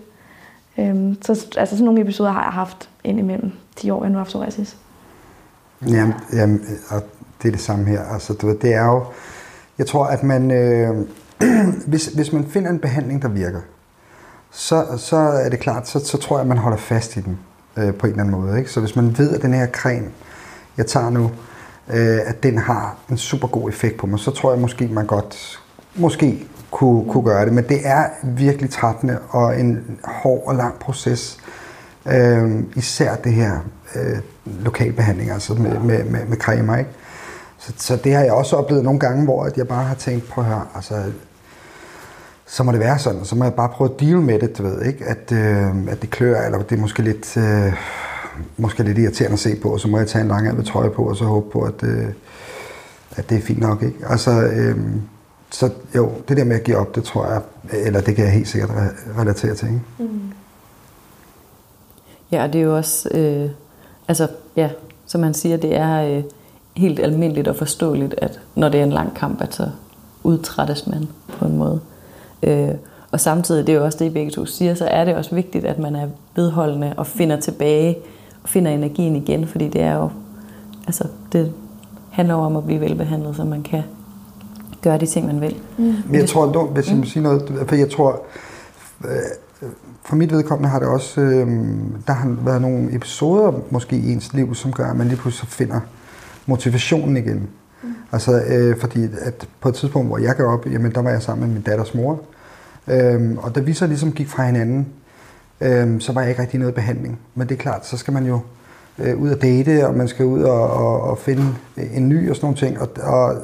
Øhm, 0.78 1.18
så 1.22 1.32
altså 1.58 1.76
sådan 1.76 1.86
nogle 1.86 2.02
episoder 2.02 2.32
har 2.32 2.44
jeg 2.44 2.52
haft 2.52 2.90
indimellem 3.04 3.52
de 3.82 3.94
år, 3.94 4.04
jeg 4.04 4.10
nu 4.10 4.14
har 4.14 4.20
haft 4.20 4.30
psoriasis. 4.30 4.78
Jamen, 5.88 6.14
jamen, 6.34 6.62
og 6.90 7.02
det 7.42 7.48
er 7.48 7.52
det 7.52 7.62
samme 7.62 7.86
her. 7.86 8.04
Altså, 8.14 8.34
du 8.34 8.48
ved, 8.48 8.58
det 8.58 8.74
er 8.74 8.86
jo, 8.86 9.06
jeg 9.78 9.88
tror, 9.88 10.06
at 10.06 10.24
man, 10.24 10.52
øh, 10.52 11.08
hvis, 11.92 12.06
hvis 12.08 12.34
man 12.34 12.46
finder 12.50 12.70
en 12.70 12.80
behandling, 12.80 13.22
der 13.22 13.28
virker, 13.28 13.60
så, 14.52 14.86
så 14.98 15.18
er 15.18 15.50
det 15.50 15.60
klart, 15.60 15.88
så, 15.88 16.00
så 16.00 16.18
tror 16.18 16.38
jeg, 16.38 16.42
at 16.42 16.48
man 16.48 16.58
holder 16.58 16.78
fast 16.78 17.18
i 17.18 17.22
den 17.22 17.40
øh, 17.78 17.94
på 17.94 18.08
en 18.08 18.12
eller 18.12 18.24
anden 18.24 18.42
måde. 18.42 18.58
Ikke? 18.58 18.72
Så 18.72 18.80
hvis 18.80 18.96
man 18.96 19.18
ved, 19.18 19.36
at 19.36 19.42
den 19.42 19.54
her 19.54 19.68
creme, 19.68 20.08
jeg 20.78 20.88
tager 20.88 21.10
nu, 21.10 21.32
øh, 21.90 22.20
at 22.26 22.44
den 22.44 22.58
har 22.58 22.98
en 23.10 23.18
super 23.18 23.48
god 23.48 23.70
effekt 23.70 23.98
på 23.98 24.08
mig, 24.08 24.20
så 24.20 24.32
tror 24.32 24.52
jeg 24.52 24.62
måske, 24.62 24.88
man 24.88 25.06
godt 25.06 25.60
måske 25.96 26.48
kunne, 26.72 27.10
kunne 27.10 27.24
gøre 27.24 27.46
det. 27.46 27.54
Men 27.54 27.64
det 27.70 27.80
er 27.84 28.10
virkelig 28.24 28.70
trættende 28.70 29.20
og 29.30 29.60
en 29.60 30.00
hård 30.04 30.44
og 30.48 30.56
lang 30.56 30.80
proces. 30.80 31.38
Øh, 32.06 32.64
især 32.76 33.16
det 33.16 33.34
her 33.34 33.60
øh, 33.96 34.20
lokalbehandling, 34.46 35.32
altså 35.32 35.54
med, 35.54 35.80
med, 35.80 36.04
med, 36.04 36.26
med 36.26 36.38
cremer. 36.38 36.78
Ikke? 36.78 36.90
Så, 37.62 37.74
så 37.78 37.96
det 37.96 38.14
har 38.14 38.24
jeg 38.24 38.34
også 38.34 38.56
oplevet 38.56 38.84
nogle 38.84 39.00
gange, 39.00 39.24
hvor 39.24 39.50
jeg 39.58 39.68
bare 39.68 39.84
har 39.84 39.96
tænkt, 39.96 40.30
på 40.30 40.42
her, 40.42 40.72
altså, 40.76 41.04
så 42.46 42.64
må 42.64 42.72
det 42.72 42.80
være 42.80 43.00
sådan. 43.00 43.26
Så 43.26 43.36
må 43.36 43.44
jeg 43.44 43.54
bare 43.54 43.70
prøve 43.70 43.90
at 43.94 44.00
deal 44.00 44.18
med 44.18 44.40
det, 44.40 44.58
du 44.58 44.64
ved, 44.64 44.82
ikke? 44.82 45.06
At, 45.06 45.32
øh, 45.32 45.88
at 45.88 46.02
det 46.02 46.10
klør, 46.10 46.42
eller 46.42 46.62
det 46.62 46.78
er 46.78 46.82
måske 46.82 47.02
lidt, 47.02 47.38
øh, 47.38 47.74
måske 48.58 48.84
lidt 48.84 48.98
irriterende 48.98 49.34
at 49.34 49.40
se 49.40 49.56
på, 49.56 49.70
og 49.70 49.80
så 49.80 49.88
må 49.88 49.98
jeg 49.98 50.08
tage 50.08 50.22
en 50.22 50.28
lang 50.28 50.66
trøje 50.66 50.90
på, 50.90 51.10
og 51.10 51.18
så 51.18 51.24
håbe 51.26 51.50
på, 51.52 51.62
at, 51.62 51.84
øh, 51.84 52.06
at 53.16 53.30
det 53.30 53.38
er 53.38 53.42
fint 53.42 53.60
nok, 53.60 53.84
ikke? 53.84 53.98
Altså, 54.10 54.32
øh, 54.32 54.78
så 55.52 55.70
jo, 55.96 56.12
det 56.28 56.38
der 56.38 56.44
med 56.44 56.56
at 56.56 56.64
give 56.64 56.78
op, 56.78 56.96
det 56.96 57.04
tror 57.04 57.26
jeg, 57.26 57.42
eller 57.86 58.02
det 58.02 58.16
kan 58.16 58.26
jeg 58.26 58.34
helt 58.34 58.48
sikkert 58.48 58.70
relatere 59.18 59.56
til, 59.56 59.68
ikke? 59.68 59.82
Mm. 60.00 60.22
Ja, 62.32 62.44
og 62.44 62.54
det 62.54 62.62
er 62.62 62.66
jo 62.66 62.78
også, 62.78 63.10
øh, 63.10 63.50
altså, 64.08 64.28
ja, 64.56 64.70
som 65.06 65.22
man 65.22 65.34
siger, 65.34 65.58
det 65.58 65.76
er 65.76 66.18
øh, 66.18 66.24
helt 66.76 67.00
almindeligt 67.00 67.48
og 67.48 67.56
forståeligt, 67.56 68.16
at 68.18 68.40
når 68.56 68.70
det 68.70 68.80
er 68.80 68.84
en 68.84 68.92
lang 68.92 69.14
kamp, 69.16 69.42
at 69.42 69.56
så 69.56 69.70
udtrættes 70.24 70.88
man 70.88 71.08
på 71.28 71.46
en 71.46 71.58
måde. 71.58 71.80
Øh, 72.44 72.70
og 73.12 73.20
samtidig, 73.20 73.68
det 73.68 73.74
er 73.74 73.78
jo 73.80 73.86
også 73.86 73.98
det, 73.98 74.06
I 74.06 74.10
begge 74.10 74.32
to 74.32 74.46
siger, 74.46 74.76
så 74.76 74.86
er 74.86 75.06
det 75.06 75.16
også 75.16 75.36
vigtigt, 75.36 75.66
at 75.66 75.80
man 75.80 75.96
er 75.96 76.08
vedholdende 76.36 76.94
og 76.98 77.08
finder 77.08 77.40
tilbage 77.40 77.98
og 78.44 78.50
finder 78.50 78.72
energien 78.72 79.16
igen, 79.16 79.48
fordi 79.48 79.68
det 79.68 79.82
er 79.82 79.96
jo, 79.96 80.10
altså, 80.88 81.08
det 81.32 81.54
handler 82.12 82.36
om 82.36 82.56
at 82.56 82.66
blive 82.66 82.82
velbehandlet, 82.82 83.36
så 83.36 83.44
man 83.44 83.64
kan 83.64 83.84
gøre 84.82 84.98
de 84.98 85.06
ting, 85.06 85.28
man 85.28 85.42
vil. 85.42 85.56
Mm. 85.78 85.84
Men 85.84 86.16
jeg 86.16 86.30
tror, 86.30 86.66
hvis 86.66 86.90
jeg 86.90 86.98
må 86.98 87.04
sige 87.04 87.24
noget, 87.24 87.66
for 87.68 87.76
jeg 87.76 87.92
tror, 87.92 88.22
øh, 89.06 89.70
for 90.04 90.16
mit 90.16 90.32
vedkommende 90.32 90.70
har 90.70 90.80
det 90.80 90.88
også, 90.88 91.22
øh, 91.22 91.48
der 92.08 92.14
har 92.14 92.38
været 92.42 92.62
nogle 92.62 92.96
episoder 92.96 93.52
måske 93.70 93.96
i 93.96 94.12
ens 94.12 94.34
liv, 94.34 94.56
som 94.56 94.72
gør, 94.72 94.92
at 94.92 94.98
man 94.98 95.08
lige 95.08 95.18
pludselig 95.18 95.50
finder 95.50 95.80
motivationen 96.52 97.18
igen. 97.18 97.50
Mm. 97.84 97.90
Altså, 98.12 98.44
øh, 98.48 98.78
fordi 98.80 99.04
at 99.22 99.48
på 99.62 99.70
et 99.70 99.76
tidspunkt, 99.76 100.08
hvor 100.08 100.18
jeg 100.18 100.36
gav 100.36 100.46
op, 100.46 100.66
jamen 100.66 100.92
der 100.92 101.02
var 101.02 101.10
jeg 101.10 101.22
sammen 101.22 101.48
med 101.48 101.54
min 101.54 101.64
datters 101.64 101.94
mor, 101.94 102.22
øh, 102.88 103.38
og 103.38 103.56
da 103.56 103.60
vi 103.60 103.74
så 103.74 103.88
ligesom 103.88 104.12
gik 104.12 104.28
fra 104.28 104.46
hinanden, 104.46 104.88
øh, 105.62 106.02
så 106.02 106.14
var 106.14 106.22
jeg 106.22 106.30
ikke 106.30 106.42
rigtig 106.42 106.60
noget 106.60 106.76
behandling. 106.76 107.20
Men 107.36 107.50
det 107.50 107.56
er 107.56 107.62
klart, 107.62 107.86
så 107.86 107.98
skal 107.98 108.14
man 108.14 108.26
jo 108.26 108.40
øh, 109.00 109.22
ud 109.22 109.30
og 109.30 109.42
date, 109.42 109.88
og 109.88 109.96
man 109.96 110.08
skal 110.08 110.26
ud 110.26 110.42
og, 110.42 110.70
og, 110.72 111.02
og 111.02 111.18
finde 111.18 111.46
en 111.94 112.10
ny 112.10 112.30
og 112.30 112.36
sådan 112.36 112.46
nogle 112.46 112.58
ting, 112.58 112.82
og, 112.82 112.90
og 113.04 113.36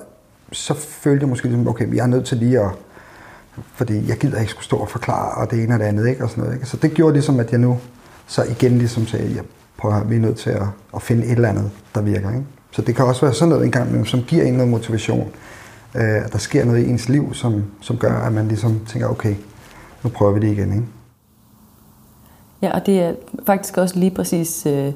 så 0.52 0.74
følte 0.74 1.24
jeg 1.24 1.30
måske, 1.30 1.48
ligesom, 1.48 1.68
okay, 1.68 1.96
jeg 1.96 2.04
er 2.04 2.08
nødt 2.08 2.26
til 2.26 2.38
lige 2.38 2.60
at, 2.60 2.70
fordi 3.74 4.10
jeg 4.10 4.18
gider 4.18 4.40
ikke 4.40 4.52
skulle 4.52 4.66
stå 4.66 4.78
og 4.78 4.90
forklare, 4.90 5.32
og 5.32 5.52
det 5.52 5.64
ene 5.64 5.74
og 5.74 5.80
det 5.80 5.86
andet, 5.86 6.08
ikke? 6.08 6.24
Og 6.24 6.30
sådan 6.30 6.44
noget, 6.44 6.56
ikke? 6.56 6.68
Så 6.68 6.78
det 6.78 6.92
gjorde 6.92 7.14
ligesom, 7.14 7.40
at 7.40 7.52
jeg 7.52 7.60
nu 7.60 7.78
så 8.28 8.44
igen 8.44 8.78
ligesom 8.78 9.08
sagde, 9.08 9.28
ja, 9.28 9.42
prøv 9.78 9.98
at 9.98 10.10
vi 10.10 10.16
er 10.16 10.20
nødt 10.20 10.38
til 10.38 10.50
at, 10.50 10.68
at 10.96 11.02
finde 11.02 11.26
et 11.26 11.32
eller 11.32 11.50
andet, 11.50 11.72
der 11.96 12.02
virker, 12.02 12.30
ikke? 12.30 12.46
Så 12.72 12.82
det 12.82 12.96
kan 12.96 13.06
også 13.06 13.22
være 13.22 13.34
sådan 13.34 13.50
noget 13.50 13.66
engang, 13.66 14.08
som 14.08 14.24
giver 14.24 14.44
en 14.44 14.54
noget 14.54 14.72
motivation. 14.72 15.30
Øh, 15.96 16.26
at 16.26 16.34
der 16.34 16.38
sker 16.38 16.66
noget 16.66 16.86
i 16.86 16.90
ens 16.90 17.10
liv, 17.10 17.34
som, 17.34 17.64
som 17.82 17.98
gør, 17.98 18.14
at 18.14 18.34
man 18.34 18.48
ligesom 18.48 18.80
tænker, 18.88 19.08
okay, 19.08 19.36
nu 20.04 20.10
prøver 20.10 20.32
vi 20.32 20.40
det 20.40 20.52
igen. 20.52 20.74
Ikke? 20.74 20.86
Ja, 22.62 22.74
og 22.74 22.86
det 22.86 23.00
er 23.00 23.14
faktisk 23.46 23.78
også 23.78 24.00
lige 24.00 24.12
præcis 24.12 24.66
øh, 24.66 24.94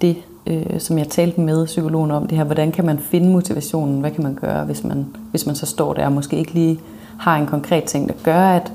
det, 0.00 0.16
øh, 0.46 0.80
som 0.80 0.98
jeg 0.98 1.08
talte 1.08 1.40
med 1.40 1.66
psykologen 1.66 2.10
om, 2.10 2.26
det 2.26 2.38
her, 2.38 2.44
hvordan 2.44 2.72
kan 2.72 2.86
man 2.86 2.98
finde 2.98 3.28
motivationen, 3.28 4.00
hvad 4.00 4.10
kan 4.10 4.22
man 4.22 4.34
gøre, 4.34 4.64
hvis 4.64 4.84
man, 4.84 5.06
hvis 5.30 5.46
man 5.46 5.54
så 5.54 5.66
står 5.66 5.94
der 5.94 6.06
og 6.06 6.12
måske 6.12 6.36
ikke 6.36 6.52
lige 6.52 6.80
har 7.18 7.36
en 7.36 7.46
konkret 7.46 7.84
ting, 7.84 8.08
der 8.08 8.14
gør, 8.24 8.40
at, 8.40 8.72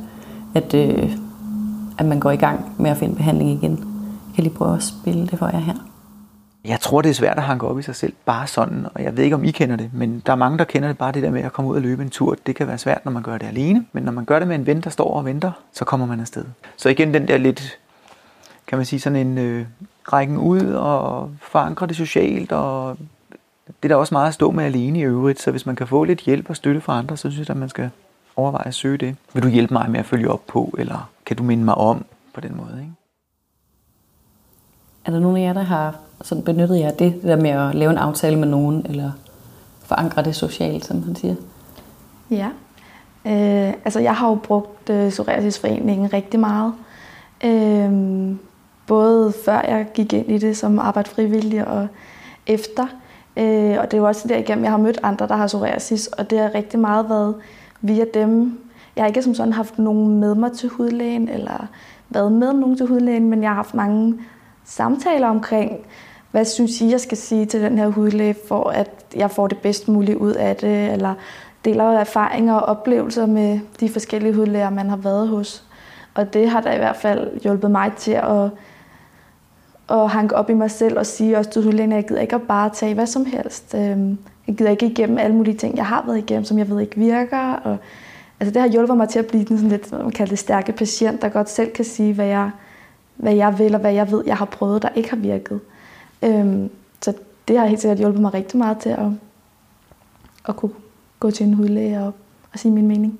at, 0.56 0.74
øh, 0.74 1.12
at 1.98 2.06
man 2.06 2.20
går 2.20 2.32
i 2.32 2.36
gang 2.36 2.76
med 2.78 2.91
at 2.91 2.98
finde 2.98 3.15
behandling 3.15 3.50
igen. 3.50 3.72
Jeg 3.72 4.36
kan 4.36 4.44
lige 4.44 4.54
prøve 4.54 4.76
at 4.76 4.84
spille 4.84 5.28
det 5.28 5.39
for 5.39 5.48
jer 5.48 5.60
her. 5.60 5.90
Jeg 6.65 6.80
tror, 6.80 7.02
det 7.02 7.10
er 7.10 7.13
svært 7.13 7.38
at 7.38 7.43
hanke 7.43 7.67
op 7.67 7.80
i 7.80 7.82
sig 7.82 7.95
selv, 7.95 8.13
bare 8.26 8.47
sådan, 8.47 8.88
og 8.93 9.04
jeg 9.04 9.17
ved 9.17 9.24
ikke, 9.24 9.36
om 9.36 9.43
I 9.43 9.52
kender 9.52 9.76
det, 9.76 9.89
men 9.93 10.24
der 10.26 10.32
er 10.32 10.36
mange, 10.36 10.58
der 10.58 10.63
kender 10.63 10.88
det 10.88 10.97
bare 10.97 11.12
det 11.12 11.24
der 11.24 11.32
med 11.32 11.41
at 11.41 11.54
komme 11.54 11.71
ud 11.71 11.76
og 11.76 11.82
løbe 11.82 12.04
en 12.04 12.10
tur. 12.10 12.38
Det 12.45 12.56
kan 12.56 12.67
være 12.67 12.78
svært, 12.78 13.06
når 13.06 13.12
man 13.12 13.24
gør 13.24 13.38
det 13.38 13.47
alene, 13.47 13.86
men 13.91 14.04
når 14.04 14.12
man 14.12 14.26
gør 14.26 14.39
det 14.39 14.47
med 14.47 14.56
en 14.56 14.65
ven, 14.65 14.82
der 14.82 14.89
står 14.89 15.13
og 15.13 15.26
venter, 15.26 15.52
så 15.74 15.86
kommer 15.86 16.06
man 16.06 16.19
afsted. 16.19 16.45
Så 16.78 16.89
igen 16.89 17.13
den 17.13 17.28
der 17.28 17.38
lidt, 17.38 17.80
kan 18.67 18.78
man 18.78 18.86
sige, 18.86 19.00
sådan 19.00 19.28
en 19.28 19.38
øh, 19.38 19.65
rækken 20.13 20.38
ud 20.38 20.74
og 20.74 21.32
forankre 21.41 21.88
det 21.88 21.95
socialt, 21.95 22.52
og 22.52 22.97
det 23.67 23.84
er 23.84 23.88
der 23.88 23.95
også 23.95 24.13
meget 24.13 24.28
at 24.28 24.34
stå 24.34 24.52
med 24.52 24.63
alene 24.63 25.00
i 25.00 25.04
øvrigt, 25.04 25.41
så 25.41 25.52
hvis 25.52 25.65
man 25.65 25.76
kan 25.76 25.88
få 25.88 26.04
lidt 26.04 26.19
hjælp 26.19 26.50
og 26.50 26.56
støtte 26.56 26.82
fra 26.82 26.97
andre, 27.00 27.17
så 27.17 27.32
synes 27.32 27.47
jeg, 27.47 27.56
at 27.56 27.60
man 27.60 27.69
skal 27.69 27.89
overveje 28.36 28.67
at 28.67 28.74
søge 28.74 28.97
det. 28.97 29.15
Vil 29.34 29.43
du 29.43 29.47
hjælpe 29.47 29.74
mig 29.74 29.91
med 29.91 30.00
at 30.00 30.06
følge 30.06 30.32
op 30.32 30.47
på, 30.47 30.76
eller 30.78 31.10
kan 31.26 31.38
du 31.38 31.43
minde 31.43 31.63
mig 31.63 31.76
om 31.76 32.06
på 32.34 32.41
den 32.41 32.58
måde? 32.58 32.78
Ikke? 32.80 32.93
Er 35.06 35.12
der 35.12 35.19
nogen 35.19 35.38
af 35.38 35.41
jer, 35.41 35.54
der 35.54 35.62
har 35.62 35.95
sådan 36.24 36.44
benyttet 36.44 36.80
jeg 36.80 37.00
det, 37.00 37.14
det 37.14 37.24
der 37.24 37.36
med 37.36 37.50
at 37.50 37.76
lave 37.76 37.92
en 37.92 37.98
aftale 37.98 38.40
med 38.40 38.48
nogen, 38.48 38.86
eller 38.90 39.12
forankre 39.84 40.24
det 40.24 40.36
socialt, 40.36 40.86
som 40.86 41.04
han 41.04 41.16
siger? 41.16 41.36
Ja. 42.32 42.48
Øh, 43.26 43.74
altså, 43.86 44.00
jeg 44.00 44.16
har 44.16 44.30
jo 44.30 44.36
brugt 44.36 44.90
øh, 44.90 45.10
Psoriasisforeningen 45.10 46.14
rigtig 46.14 46.40
meget. 46.40 46.74
Øh, 47.44 47.92
både 48.88 49.34
før 49.46 49.62
jeg 49.68 49.88
gik 49.94 50.14
ind 50.14 50.32
i 50.32 50.38
det 50.38 50.58
som 50.58 50.80
arbejde 50.80 51.10
frivillig 51.10 51.68
og 51.68 51.88
efter. 52.48 52.88
Øh, 53.38 53.76
og 53.80 53.86
det 53.86 53.94
er 53.94 53.98
jo 53.98 54.08
også 54.08 54.28
derigennem, 54.28 54.64
jeg 54.64 54.72
har 54.72 54.78
mødt 54.78 55.00
andre, 55.04 55.28
der 55.28 55.36
har 55.36 55.48
psoriasis, 55.48 56.08
og 56.08 56.30
det 56.30 56.40
har 56.40 56.56
rigtig 56.56 56.80
meget 56.80 57.10
været 57.10 57.36
via 57.82 58.06
dem. 58.14 58.60
Jeg 58.96 59.04
har 59.04 59.08
ikke 59.08 59.24
som 59.24 59.34
sådan 59.34 59.54
haft 59.54 59.80
nogen 59.80 60.20
med 60.20 60.36
mig 60.36 60.52
til 60.52 60.70
hudlægen, 60.70 61.30
eller 61.30 61.68
været 62.10 62.32
med 62.32 62.54
nogen 62.54 62.78
til 62.78 62.86
hudlægen, 62.86 63.30
men 63.30 63.42
jeg 63.42 63.50
har 63.50 63.56
haft 63.56 63.74
mange 63.74 64.16
samtaler 64.66 65.28
omkring, 65.28 65.80
hvad 66.32 66.46
synes 66.46 66.82
I, 66.82 66.91
jeg 66.91 67.00
skal 67.00 67.17
sige 67.17 67.46
til 67.46 67.62
den 67.62 67.78
her 67.78 67.88
hudlæge, 67.88 68.36
for 68.48 68.70
at 68.70 68.89
jeg 69.15 69.32
får 69.32 69.48
det 69.48 69.58
bedst 69.58 69.88
muligt 69.88 70.17
ud 70.17 70.34
af 70.34 70.56
det, 70.56 70.94
eller 70.94 71.13
deler 71.65 71.84
erfaringer 71.84 72.54
og 72.54 72.62
oplevelser 72.62 73.26
med 73.26 73.60
de 73.80 73.89
forskellige 73.89 74.34
hudlæger, 74.34 74.70
man 74.70 74.89
har 74.89 74.98
været 74.98 75.28
hos. 75.28 75.63
Og 76.13 76.34
det 76.34 76.50
har 76.50 76.62
da 76.62 76.74
i 76.74 76.78
hvert 76.78 76.96
fald 76.96 77.41
hjulpet 77.41 77.72
mig 77.72 77.91
til 77.98 78.12
at, 78.12 78.50
at 79.89 80.10
hanke 80.10 80.36
op 80.36 80.50
i 80.50 80.54
mig 80.54 80.72
selv 80.72 81.00
og 81.00 81.06
sige 81.06 81.38
også 81.38 81.52
til 81.52 81.63
hudlægen, 81.63 81.91
at 81.91 81.96
jeg 81.96 82.08
gider 82.08 82.22
ikke 82.22 82.36
at 82.36 82.41
bare 82.41 82.70
tage 82.70 82.94
hvad 82.94 83.06
som 83.06 83.26
helst. 83.26 83.76
Øhm, 83.76 84.17
jeg 84.48 84.56
gider 84.56 84.72
ikke 84.72 84.86
igennem 84.86 85.17
alle 85.17 85.36
mulige 85.36 85.58
ting, 85.58 85.78
jeg 85.78 85.86
har 85.86 86.04
været 86.06 86.17
igennem, 86.17 86.46
som 86.46 86.58
jeg 86.58 86.70
ved 86.70 86.80
ikke 86.80 86.96
virker. 86.96 87.54
Og, 87.54 87.78
altså 88.39 88.54
det 88.54 88.62
har 88.62 88.70
hjulpet 88.70 88.98
mig 88.98 89.10
til 89.10 89.20
at 89.20 89.26
blive 89.28 89.44
den 89.44 89.58
sådan 89.58 89.70
lidt, 89.70 89.91
man 89.91 90.12
kalder 90.12 90.30
det, 90.30 90.39
stærke 90.39 90.72
patient, 90.72 91.22
der 91.22 91.30
godt 91.30 91.50
selv 91.50 91.72
kan 91.72 91.86
sige, 91.86 92.13
hvad 92.13 92.26
jeg, 92.26 92.52
hvad 93.15 93.34
jeg 93.34 93.60
vil, 93.60 93.76
og 93.76 93.82
hvad 93.82 93.94
jeg 93.94 94.12
ved, 94.12 94.24
jeg 94.26 94.38
har 94.38 94.46
prøvet, 94.46 94.82
der 94.82 94.89
ikke 94.96 95.10
har 95.10 95.17
virket. 95.17 95.60
Øhm, 96.24 96.70
så 97.02 97.14
det 97.48 97.60
har 97.60 97.66
helt 97.66 97.82
sikkert 97.82 97.98
hjulpet 97.98 98.22
mig 98.22 98.34
rigtig 98.34 98.58
meget 98.58 98.78
til 98.78 98.90
at, 98.90 99.08
at 100.48 100.56
kunne 100.56 100.72
gå 101.20 101.32
til 101.32 101.46
en 101.46 101.54
hudlæge 101.54 102.00
og, 102.00 102.14
og 102.54 102.60
sige 102.60 102.72
min 102.72 102.88
mening. 102.88 103.20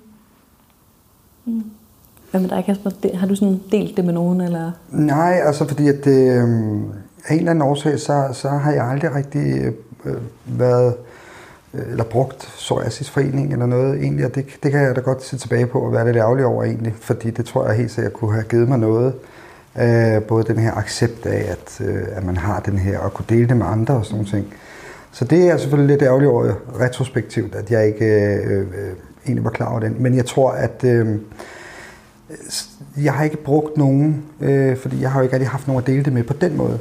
Mm. 1.44 1.64
Hvad 2.30 2.40
med 2.40 2.48
dig, 2.48 2.64
Kasper? 2.66 3.16
Har 3.16 3.26
du 3.26 3.34
sådan 3.34 3.60
delt 3.72 3.96
det 3.96 4.04
med 4.04 4.12
nogen? 4.12 4.40
Eller? 4.40 4.72
Nej, 4.90 5.40
altså 5.44 5.68
fordi 5.68 5.88
at 5.88 6.04
det, 6.04 6.32
øh, 6.32 6.48
af 7.26 7.32
en 7.32 7.38
eller 7.38 7.50
anden 7.50 7.62
årsag, 7.62 7.98
så, 7.98 8.28
så 8.32 8.48
har 8.48 8.72
jeg 8.72 8.88
aldrig 8.88 9.14
rigtig 9.14 9.74
øh, 10.04 10.16
været 10.46 10.94
øh, 11.74 11.90
eller 11.90 12.04
brugt 12.04 12.38
psoriasisforening 12.38 13.52
eller 13.52 13.66
noget 13.66 14.00
egentlig, 14.00 14.26
og 14.26 14.34
det, 14.34 14.46
det 14.62 14.70
kan 14.70 14.80
jeg 14.80 14.96
da 14.96 15.00
godt 15.00 15.22
se 15.22 15.36
tilbage 15.36 15.66
på 15.66 15.80
og 15.80 15.92
være 15.92 16.06
lidt 16.06 16.16
ærgerlig 16.16 16.44
over 16.44 16.64
egentlig, 16.64 16.94
fordi 17.00 17.30
det 17.30 17.44
tror 17.44 17.66
jeg 17.66 17.76
helt 17.76 17.90
sikkert 17.90 18.12
kunne 18.12 18.32
have 18.32 18.44
givet 18.44 18.68
mig 18.68 18.78
noget. 18.78 19.14
Øh, 19.14 19.41
både 20.28 20.44
den 20.44 20.58
her 20.58 20.72
accept 20.74 21.26
af, 21.26 21.50
at, 21.50 21.86
øh, 21.86 22.02
at 22.12 22.24
man 22.24 22.36
har 22.36 22.60
den 22.60 22.78
her, 22.78 22.98
og 22.98 23.14
kunne 23.14 23.26
dele 23.28 23.48
det 23.48 23.56
med 23.56 23.66
andre 23.66 23.94
og 23.94 24.04
sådan 24.04 24.14
nogle 24.14 24.30
ting. 24.30 24.54
Så 25.12 25.24
det 25.24 25.50
er 25.50 25.56
selvfølgelig 25.56 25.88
lidt 25.88 26.02
ærgerlig 26.02 26.28
over 26.28 26.52
retrospektivt, 26.80 27.54
at 27.54 27.70
jeg 27.70 27.86
ikke 27.86 28.04
øh, 28.04 28.58
øh, 28.58 28.66
egentlig 29.26 29.44
var 29.44 29.50
klar 29.50 29.70
over 29.70 29.80
den. 29.80 29.96
Men 29.98 30.16
jeg 30.16 30.26
tror, 30.26 30.50
at 30.50 30.84
øh, 30.84 31.18
jeg 32.96 33.12
har 33.12 33.24
ikke 33.24 33.36
brugt 33.36 33.76
nogen, 33.76 34.24
øh, 34.40 34.76
fordi 34.76 35.00
jeg 35.00 35.10
har 35.10 35.20
jo 35.20 35.22
ikke 35.22 35.34
rigtig 35.34 35.48
haft 35.48 35.66
nogen 35.66 35.82
at 35.82 35.86
dele 35.86 36.04
det 36.04 36.12
med 36.12 36.22
på 36.22 36.32
den 36.32 36.56
måde. 36.56 36.78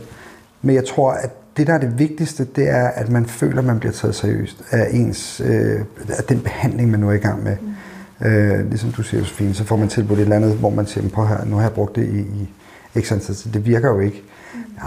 Men 0.62 0.76
jeg 0.76 0.86
tror, 0.86 1.12
at 1.12 1.30
det, 1.58 1.68
der 1.68 1.74
er 1.74 1.78
det 1.78 2.00
vigtigste, 2.00 2.46
det 2.56 2.70
er, 2.70 2.88
at 2.88 3.10
man 3.10 3.26
føler, 3.26 3.60
at 3.60 3.66
man 3.66 3.80
bliver 3.80 3.94
taget 3.94 4.16
seriøst 4.16 4.64
af 4.72 4.88
ens, 4.92 5.42
øh, 5.46 5.80
af 6.10 6.24
den 6.24 6.40
behandling, 6.40 6.92
man 6.92 7.00
nu 7.00 7.10
er 7.10 7.14
i 7.14 7.18
gang 7.18 7.44
med. 7.44 7.56
Mm. 7.62 8.28
Øh, 8.28 8.70
ligesom 8.70 8.92
du 8.92 9.04
siger, 9.04 9.22
Josefine, 9.22 9.54
så 9.54 9.64
får 9.64 9.76
man 9.76 9.88
tilbudt 9.88 10.20
et 10.20 10.24
eller 10.24 10.36
andet, 10.36 10.54
hvor 10.54 10.70
man 10.70 10.86
siger, 10.86 11.10
på 11.10 11.26
her, 11.26 11.46
nu 11.46 11.56
har 11.56 11.64
jeg 11.64 11.72
brugt 11.72 11.96
det 11.96 12.04
i, 12.04 12.20
i 12.20 12.50
ikke 12.96 13.08
sådan, 13.08 13.24
så 13.24 13.50
det 13.54 13.66
virker 13.66 13.90
jo 13.90 14.00
ikke. 14.00 14.24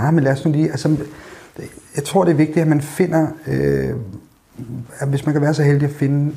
Ja, 0.00 0.10
men 0.10 0.24
lad 0.24 0.32
os 0.32 0.44
nu 0.44 0.52
lige, 0.52 0.70
altså, 0.70 0.96
jeg 1.96 2.04
tror, 2.04 2.24
det 2.24 2.30
er 2.30 2.36
vigtigt, 2.36 2.58
at 2.58 2.68
man 2.68 2.80
finder, 2.80 3.26
øh, 3.46 3.90
at 4.98 5.08
hvis 5.08 5.26
man 5.26 5.32
kan 5.32 5.42
være 5.42 5.54
så 5.54 5.62
heldig 5.62 5.88
at 5.88 5.94
finde 5.94 6.34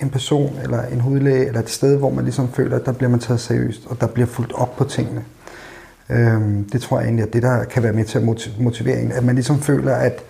en 0.00 0.10
person, 0.10 0.58
eller 0.62 0.82
en 0.82 1.00
hudlæge, 1.00 1.46
eller 1.46 1.60
et 1.60 1.70
sted, 1.70 1.96
hvor 1.96 2.10
man 2.10 2.24
ligesom 2.24 2.52
føler, 2.52 2.76
at 2.76 2.86
der 2.86 2.92
bliver 2.92 3.10
man 3.10 3.20
taget 3.20 3.40
seriøst, 3.40 3.86
og 3.86 4.00
der 4.00 4.06
bliver 4.06 4.26
fulgt 4.26 4.52
op 4.52 4.76
på 4.76 4.84
tingene. 4.84 5.24
Øhm, 6.10 6.64
det 6.64 6.82
tror 6.82 6.98
jeg 6.98 7.06
egentlig, 7.06 7.26
at 7.26 7.32
det 7.32 7.42
der 7.42 7.64
kan 7.64 7.82
være 7.82 7.92
med 7.92 8.04
til 8.04 8.18
at 8.18 8.24
motivere 8.60 9.00
en, 9.00 9.12
at 9.12 9.24
man 9.24 9.34
ligesom 9.34 9.60
føler, 9.60 9.94
at, 9.94 10.22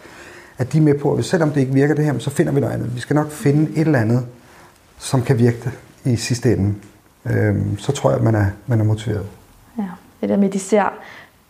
at 0.58 0.72
de 0.72 0.78
er 0.78 0.82
med 0.82 0.94
på, 0.94 1.14
at 1.14 1.24
selvom 1.24 1.50
det 1.50 1.60
ikke 1.60 1.72
virker 1.72 1.94
det 1.94 2.04
her, 2.04 2.18
så 2.18 2.30
finder 2.30 2.52
vi 2.52 2.60
noget 2.60 2.74
andet. 2.74 2.94
Vi 2.94 3.00
skal 3.00 3.14
nok 3.14 3.30
finde 3.30 3.70
et 3.70 3.86
eller 3.86 3.98
andet, 3.98 4.26
som 4.98 5.22
kan 5.22 5.38
virke 5.38 5.56
det 6.04 6.12
i 6.12 6.16
sidste 6.16 6.52
ende. 6.52 6.74
Øhm, 7.26 7.78
så 7.78 7.92
tror 7.92 8.10
jeg, 8.10 8.18
at 8.18 8.24
man 8.24 8.34
er, 8.34 8.46
man 8.66 8.80
er 8.80 8.84
motiveret. 8.84 9.26
Ja, 9.78 9.84
det 10.20 10.28
der 10.28 10.36
med, 10.36 10.46
at 10.46 10.52
de 10.52 10.58
ser 10.58 10.92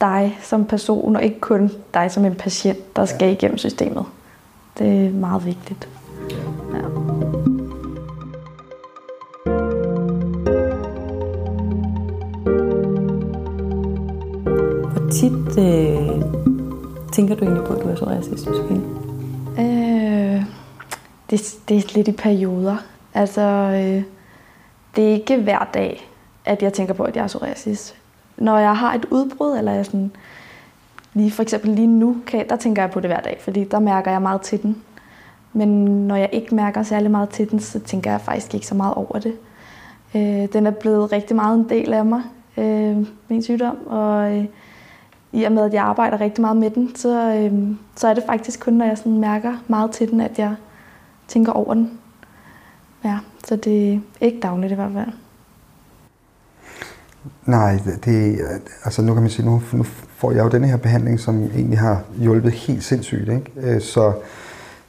dig 0.00 0.38
som 0.42 0.64
person, 0.64 1.16
og 1.16 1.22
ikke 1.22 1.40
kun 1.40 1.70
dig 1.94 2.10
som 2.10 2.24
en 2.24 2.34
patient, 2.34 2.96
der 2.96 3.04
skal 3.04 3.26
ja. 3.26 3.32
igennem 3.32 3.58
systemet. 3.58 4.04
Det 4.78 5.06
er 5.06 5.10
meget 5.10 5.46
vigtigt. 5.46 5.88
Ja. 6.74 7.10
tit 15.10 15.58
øh, 15.58 16.22
tænker 17.12 17.34
du 17.34 17.44
egentlig 17.44 17.64
på, 17.64 17.74
at 17.74 17.82
du 17.82 17.88
er 17.88 17.94
psoriasis, 17.94 18.46
Josefine? 18.46 18.82
Øh, 19.58 20.42
det, 21.30 21.58
det 21.68 21.76
er 21.76 21.94
lidt 21.94 22.08
i 22.08 22.12
perioder. 22.12 22.76
Altså, 23.14 23.40
øh, 23.40 24.02
det 24.96 25.08
er 25.08 25.12
ikke 25.12 25.36
hver 25.36 25.70
dag, 25.74 26.08
at 26.44 26.62
jeg 26.62 26.72
tænker 26.72 26.94
på, 26.94 27.02
at 27.02 27.16
jeg 27.16 27.22
er 27.22 27.26
psoriasis. 27.26 27.94
Når 28.40 28.58
jeg 28.58 28.76
har 28.76 28.94
et 28.94 29.06
udbrud, 29.10 29.56
eller 29.58 29.72
jeg 29.72 29.86
sådan, 29.86 30.10
lige 31.14 31.30
for 31.30 31.42
eksempel 31.42 31.70
lige 31.70 31.86
nu, 31.86 32.16
kan, 32.26 32.48
der 32.48 32.56
tænker 32.56 32.82
jeg 32.82 32.90
på 32.90 33.00
det 33.00 33.10
hver 33.10 33.20
dag, 33.20 33.38
fordi 33.40 33.64
der 33.64 33.78
mærker 33.78 34.10
jeg 34.10 34.22
meget 34.22 34.40
til 34.40 34.62
den. 34.62 34.82
Men 35.52 35.68
når 36.08 36.16
jeg 36.16 36.28
ikke 36.32 36.54
mærker 36.54 36.82
særlig 36.82 37.10
meget 37.10 37.28
til 37.28 37.50
den, 37.50 37.60
så 37.60 37.80
tænker 37.80 38.10
jeg 38.10 38.20
faktisk 38.20 38.54
ikke 38.54 38.66
så 38.66 38.74
meget 38.74 38.94
over 38.94 39.18
det. 39.18 39.34
Øh, 40.14 40.52
den 40.52 40.66
er 40.66 40.70
blevet 40.70 41.12
rigtig 41.12 41.36
meget 41.36 41.58
en 41.58 41.68
del 41.68 41.92
af 41.92 42.04
mig, 42.04 42.22
øh, 42.56 43.06
min 43.28 43.42
sygdom, 43.42 43.86
og 43.86 44.36
øh, 44.36 44.44
i 45.32 45.44
og 45.44 45.52
med, 45.52 45.62
at 45.62 45.74
jeg 45.74 45.84
arbejder 45.84 46.20
rigtig 46.20 46.42
meget 46.42 46.56
med 46.56 46.70
den, 46.70 46.96
så, 46.96 47.34
øh, 47.34 47.76
så 47.96 48.08
er 48.08 48.14
det 48.14 48.24
faktisk 48.26 48.60
kun, 48.60 48.72
når 48.72 48.84
jeg 48.84 48.98
sådan 48.98 49.18
mærker 49.18 49.56
meget 49.68 49.90
til 49.90 50.10
den, 50.10 50.20
at 50.20 50.38
jeg 50.38 50.54
tænker 51.28 51.52
over 51.52 51.74
den. 51.74 51.98
Ja, 53.04 53.18
så 53.44 53.56
det 53.56 53.94
er 53.94 54.26
ikke 54.26 54.40
dagligt 54.40 54.72
i 54.72 54.74
hvert 54.74 54.92
fald. 54.92 55.12
Nej, 57.46 57.78
det, 58.04 58.40
altså 58.84 59.02
nu 59.02 59.14
kan 59.14 59.22
man 59.22 59.30
sige, 59.30 59.46
nu, 59.46 59.62
nu 59.72 59.82
får 60.16 60.32
jeg 60.32 60.44
jo 60.44 60.48
denne 60.48 60.68
her 60.68 60.76
behandling, 60.76 61.20
som 61.20 61.42
egentlig 61.42 61.78
har 61.78 62.02
hjulpet 62.18 62.52
helt 62.52 62.84
sindssygt. 62.84 63.28
Ikke? 63.28 63.52
Øh, 63.56 63.80
så 63.80 64.12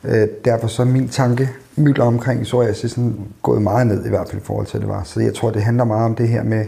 øh, 0.04 0.28
derfor 0.46 0.68
så 0.68 0.82
er 0.82 0.86
min 0.86 1.10
tanke 1.10 1.50
mylder 1.76 2.04
omkring 2.04 2.44
psoriasis 2.44 3.00
gået 3.42 3.62
meget 3.62 3.88
ned, 3.88 4.06
i 4.06 4.10
hvert 4.10 4.30
fald 4.30 4.42
i 4.42 4.46
forhold 4.46 4.66
til 4.66 4.80
det 4.80 4.88
var. 4.88 5.04
Så 5.04 5.20
jeg 5.20 5.34
tror, 5.34 5.52
det 5.52 5.64
handler 5.64 5.84
meget 5.84 6.06
om 6.06 6.16
det 6.16 6.28
her 6.28 6.44
med, 6.44 6.66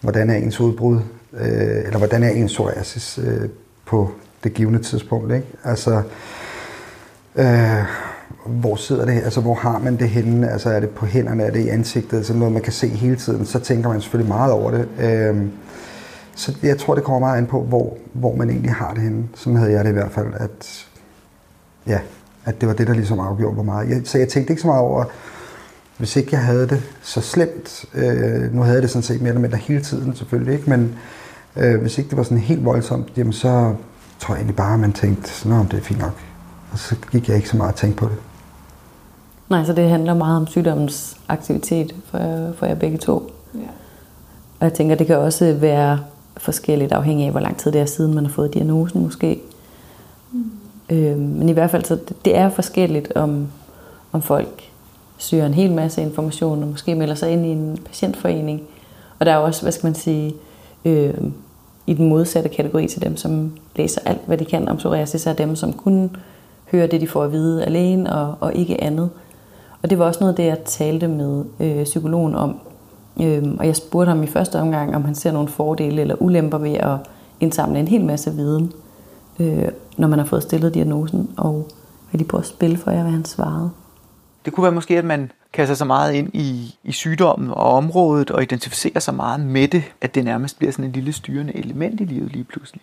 hvordan 0.00 0.30
er 0.30 0.34
ens 0.34 0.60
udbrud, 0.60 1.00
øh, 1.32 1.84
eller 1.84 1.98
hvordan 1.98 2.22
er 2.22 2.28
ens 2.28 2.52
psoriasis 2.52 3.18
øh, 3.22 3.48
på 3.86 4.10
det 4.44 4.54
givende 4.54 4.82
tidspunkt. 4.82 5.34
Ikke? 5.34 5.46
Altså, 5.64 6.02
øh, 7.36 7.84
hvor 8.46 8.76
sidder 8.76 9.04
det 9.04 9.12
Altså, 9.12 9.40
hvor 9.40 9.54
har 9.54 9.78
man 9.78 9.96
det 9.96 10.08
henne? 10.08 10.50
Altså, 10.50 10.70
er 10.70 10.80
det 10.80 10.90
på 10.90 11.06
hænderne? 11.06 11.42
Er 11.42 11.50
det 11.50 11.60
i 11.60 11.68
ansigtet? 11.68 12.26
Sådan 12.26 12.38
noget, 12.38 12.52
man 12.52 12.62
kan 12.62 12.72
se 12.72 12.88
hele 12.88 13.16
tiden. 13.16 13.46
Så 13.46 13.58
tænker 13.58 13.88
man 13.88 14.00
selvfølgelig 14.00 14.28
meget 14.28 14.52
over 14.52 14.70
det. 14.70 14.88
Øh, 15.00 15.36
så 16.34 16.54
jeg 16.62 16.78
tror, 16.78 16.94
det 16.94 17.04
kommer 17.04 17.18
meget 17.18 17.38
an 17.38 17.46
på, 17.46 17.62
hvor, 17.62 17.96
hvor 18.12 18.36
man 18.36 18.50
egentlig 18.50 18.72
har 18.72 18.94
det 18.94 19.02
henne. 19.02 19.28
Sådan 19.34 19.56
havde 19.56 19.72
jeg 19.72 19.84
det 19.84 19.90
i 19.90 19.94
hvert 19.94 20.12
fald, 20.12 20.26
at, 20.34 20.86
ja, 21.86 21.98
at 22.44 22.60
det 22.60 22.68
var 22.68 22.74
det, 22.74 22.86
der 22.86 22.94
ligesom 22.94 23.20
afgjorde, 23.20 23.54
hvor 23.54 23.62
meget. 23.62 23.90
Jeg, 23.90 24.00
så 24.04 24.18
jeg 24.18 24.28
tænkte 24.28 24.52
ikke 24.52 24.62
så 24.62 24.68
meget 24.68 24.82
over, 24.82 25.04
hvis 25.98 26.16
ikke 26.16 26.28
jeg 26.32 26.40
havde 26.40 26.68
det 26.68 26.82
så 27.02 27.20
slemt. 27.20 27.84
Øh, 27.94 28.54
nu 28.54 28.62
havde 28.62 28.74
jeg 28.74 28.82
det 28.82 28.90
sådan 28.90 29.02
set 29.02 29.20
mere 29.20 29.28
eller 29.28 29.40
mindre 29.40 29.58
hele 29.58 29.82
tiden, 29.82 30.14
selvfølgelig 30.14 30.54
ikke, 30.54 30.70
men 30.70 30.94
Øh, 31.56 31.80
hvis 31.80 31.98
ikke 31.98 32.10
det 32.10 32.16
var 32.16 32.22
sådan 32.22 32.38
helt 32.38 32.64
voldsomt, 32.64 33.12
jamen 33.16 33.32
så 33.32 33.74
tror 34.18 34.34
jeg 34.34 34.38
egentlig 34.38 34.56
bare, 34.56 34.74
at 34.74 34.80
man 34.80 34.92
tænkte, 34.92 35.48
nå, 35.48 35.64
det 35.70 35.78
er 35.78 35.82
fint 35.82 36.00
nok. 36.00 36.18
Og 36.72 36.78
så 36.78 36.96
gik 37.12 37.28
jeg 37.28 37.36
ikke 37.36 37.48
så 37.48 37.56
meget 37.56 37.72
at 37.72 37.78
tænke 37.78 37.96
på 37.96 38.06
det. 38.06 38.16
Nej, 39.48 39.64
så 39.64 39.72
det 39.72 39.88
handler 39.88 40.14
meget 40.14 40.36
om 40.36 40.46
sygdommens 40.46 41.16
aktivitet 41.28 41.94
for, 42.04 42.52
for 42.56 42.66
jer 42.66 42.74
begge 42.74 42.98
to. 42.98 43.32
Ja. 43.54 43.60
Og 44.60 44.64
jeg 44.64 44.72
tænker, 44.72 44.94
det 44.94 45.06
kan 45.06 45.18
også 45.18 45.54
være 45.54 46.00
forskelligt 46.36 46.92
afhængig 46.92 47.26
af, 47.26 47.30
hvor 47.30 47.40
lang 47.40 47.56
tid 47.56 47.72
det 47.72 47.80
er 47.80 47.86
siden, 47.86 48.14
man 48.14 48.26
har 48.26 48.32
fået 48.32 48.54
diagnosen 48.54 49.02
måske. 49.02 49.40
Mm. 50.32 50.50
Øh, 50.90 51.18
men 51.18 51.48
i 51.48 51.52
hvert 51.52 51.70
fald, 51.70 51.84
så 51.84 51.98
det 52.24 52.36
er 52.36 52.50
forskelligt, 52.50 53.12
om, 53.12 53.48
om 54.12 54.22
folk 54.22 54.62
søger 55.18 55.46
en 55.46 55.54
hel 55.54 55.72
masse 55.72 56.02
information, 56.02 56.62
og 56.62 56.68
måske 56.68 56.94
melder 56.94 57.14
sig 57.14 57.30
ind 57.30 57.46
i 57.46 57.48
en 57.48 57.78
patientforening. 57.86 58.62
Og 59.18 59.26
der 59.26 59.32
er 59.32 59.36
også, 59.36 59.62
hvad 59.62 59.72
skal 59.72 59.86
man 59.86 59.94
sige, 59.94 60.34
øh, 60.84 61.14
i 61.86 61.94
den 61.94 62.08
modsatte 62.08 62.48
kategori 62.48 62.88
til 62.88 63.02
dem, 63.02 63.16
som 63.16 63.52
læser 63.76 64.00
alt, 64.04 64.20
hvad 64.26 64.38
de 64.38 64.44
kan 64.44 64.68
om 64.68 64.76
psoriasis, 64.76 65.26
er 65.26 65.32
dem, 65.32 65.56
som 65.56 65.72
kun 65.72 66.16
hører 66.72 66.86
det, 66.86 67.00
de 67.00 67.08
får 67.08 67.24
at 67.24 67.32
vide 67.32 67.64
alene 67.64 68.12
og, 68.12 68.34
og 68.40 68.54
ikke 68.54 68.84
andet. 68.84 69.10
Og 69.82 69.90
det 69.90 69.98
var 69.98 70.04
også 70.04 70.20
noget 70.20 70.32
af 70.32 70.36
det, 70.36 70.44
jeg 70.44 70.58
talte 70.64 71.08
med 71.08 71.44
øh, 71.60 71.84
psykologen 71.84 72.34
om. 72.34 72.60
Øhm, 73.22 73.56
og 73.58 73.66
jeg 73.66 73.76
spurgte 73.76 74.08
ham 74.08 74.22
i 74.22 74.26
første 74.26 74.60
omgang, 74.60 74.96
om 74.96 75.04
han 75.04 75.14
ser 75.14 75.32
nogle 75.32 75.48
fordele 75.48 76.00
eller 76.00 76.22
ulemper 76.22 76.58
ved 76.58 76.74
at 76.74 76.96
indsamle 77.40 77.80
en 77.80 77.88
hel 77.88 78.04
masse 78.04 78.30
viden, 78.34 78.72
øh, 79.38 79.68
når 79.96 80.08
man 80.08 80.18
har 80.18 80.26
fået 80.26 80.42
stillet 80.42 80.74
diagnosen. 80.74 81.30
Og 81.36 81.66
jeg 82.12 82.18
lige 82.18 82.28
prøve 82.28 82.40
at 82.40 82.46
spille 82.46 82.76
for 82.76 82.90
jer, 82.90 83.02
hvad 83.02 83.12
han 83.12 83.24
svarede. 83.24 83.70
Det 84.44 84.52
kunne 84.52 84.62
være 84.62 84.72
måske, 84.72 84.98
at 84.98 85.04
man 85.04 85.32
kaster 85.52 85.74
sig 85.74 85.86
meget 85.86 86.12
ind 86.14 86.30
i, 86.34 86.74
i 86.84 86.92
sygdommen 86.92 87.50
og 87.50 87.72
området 87.72 88.30
og 88.30 88.42
identificerer 88.42 89.00
sig 89.00 89.14
meget 89.14 89.40
med 89.40 89.68
det, 89.68 89.82
at 90.00 90.14
det 90.14 90.24
nærmest 90.24 90.58
bliver 90.58 90.72
sådan 90.72 90.84
et 90.84 90.92
lille 90.92 91.12
styrende 91.12 91.56
element 91.56 92.00
i 92.00 92.04
livet 92.04 92.32
lige 92.32 92.44
pludselig. 92.44 92.82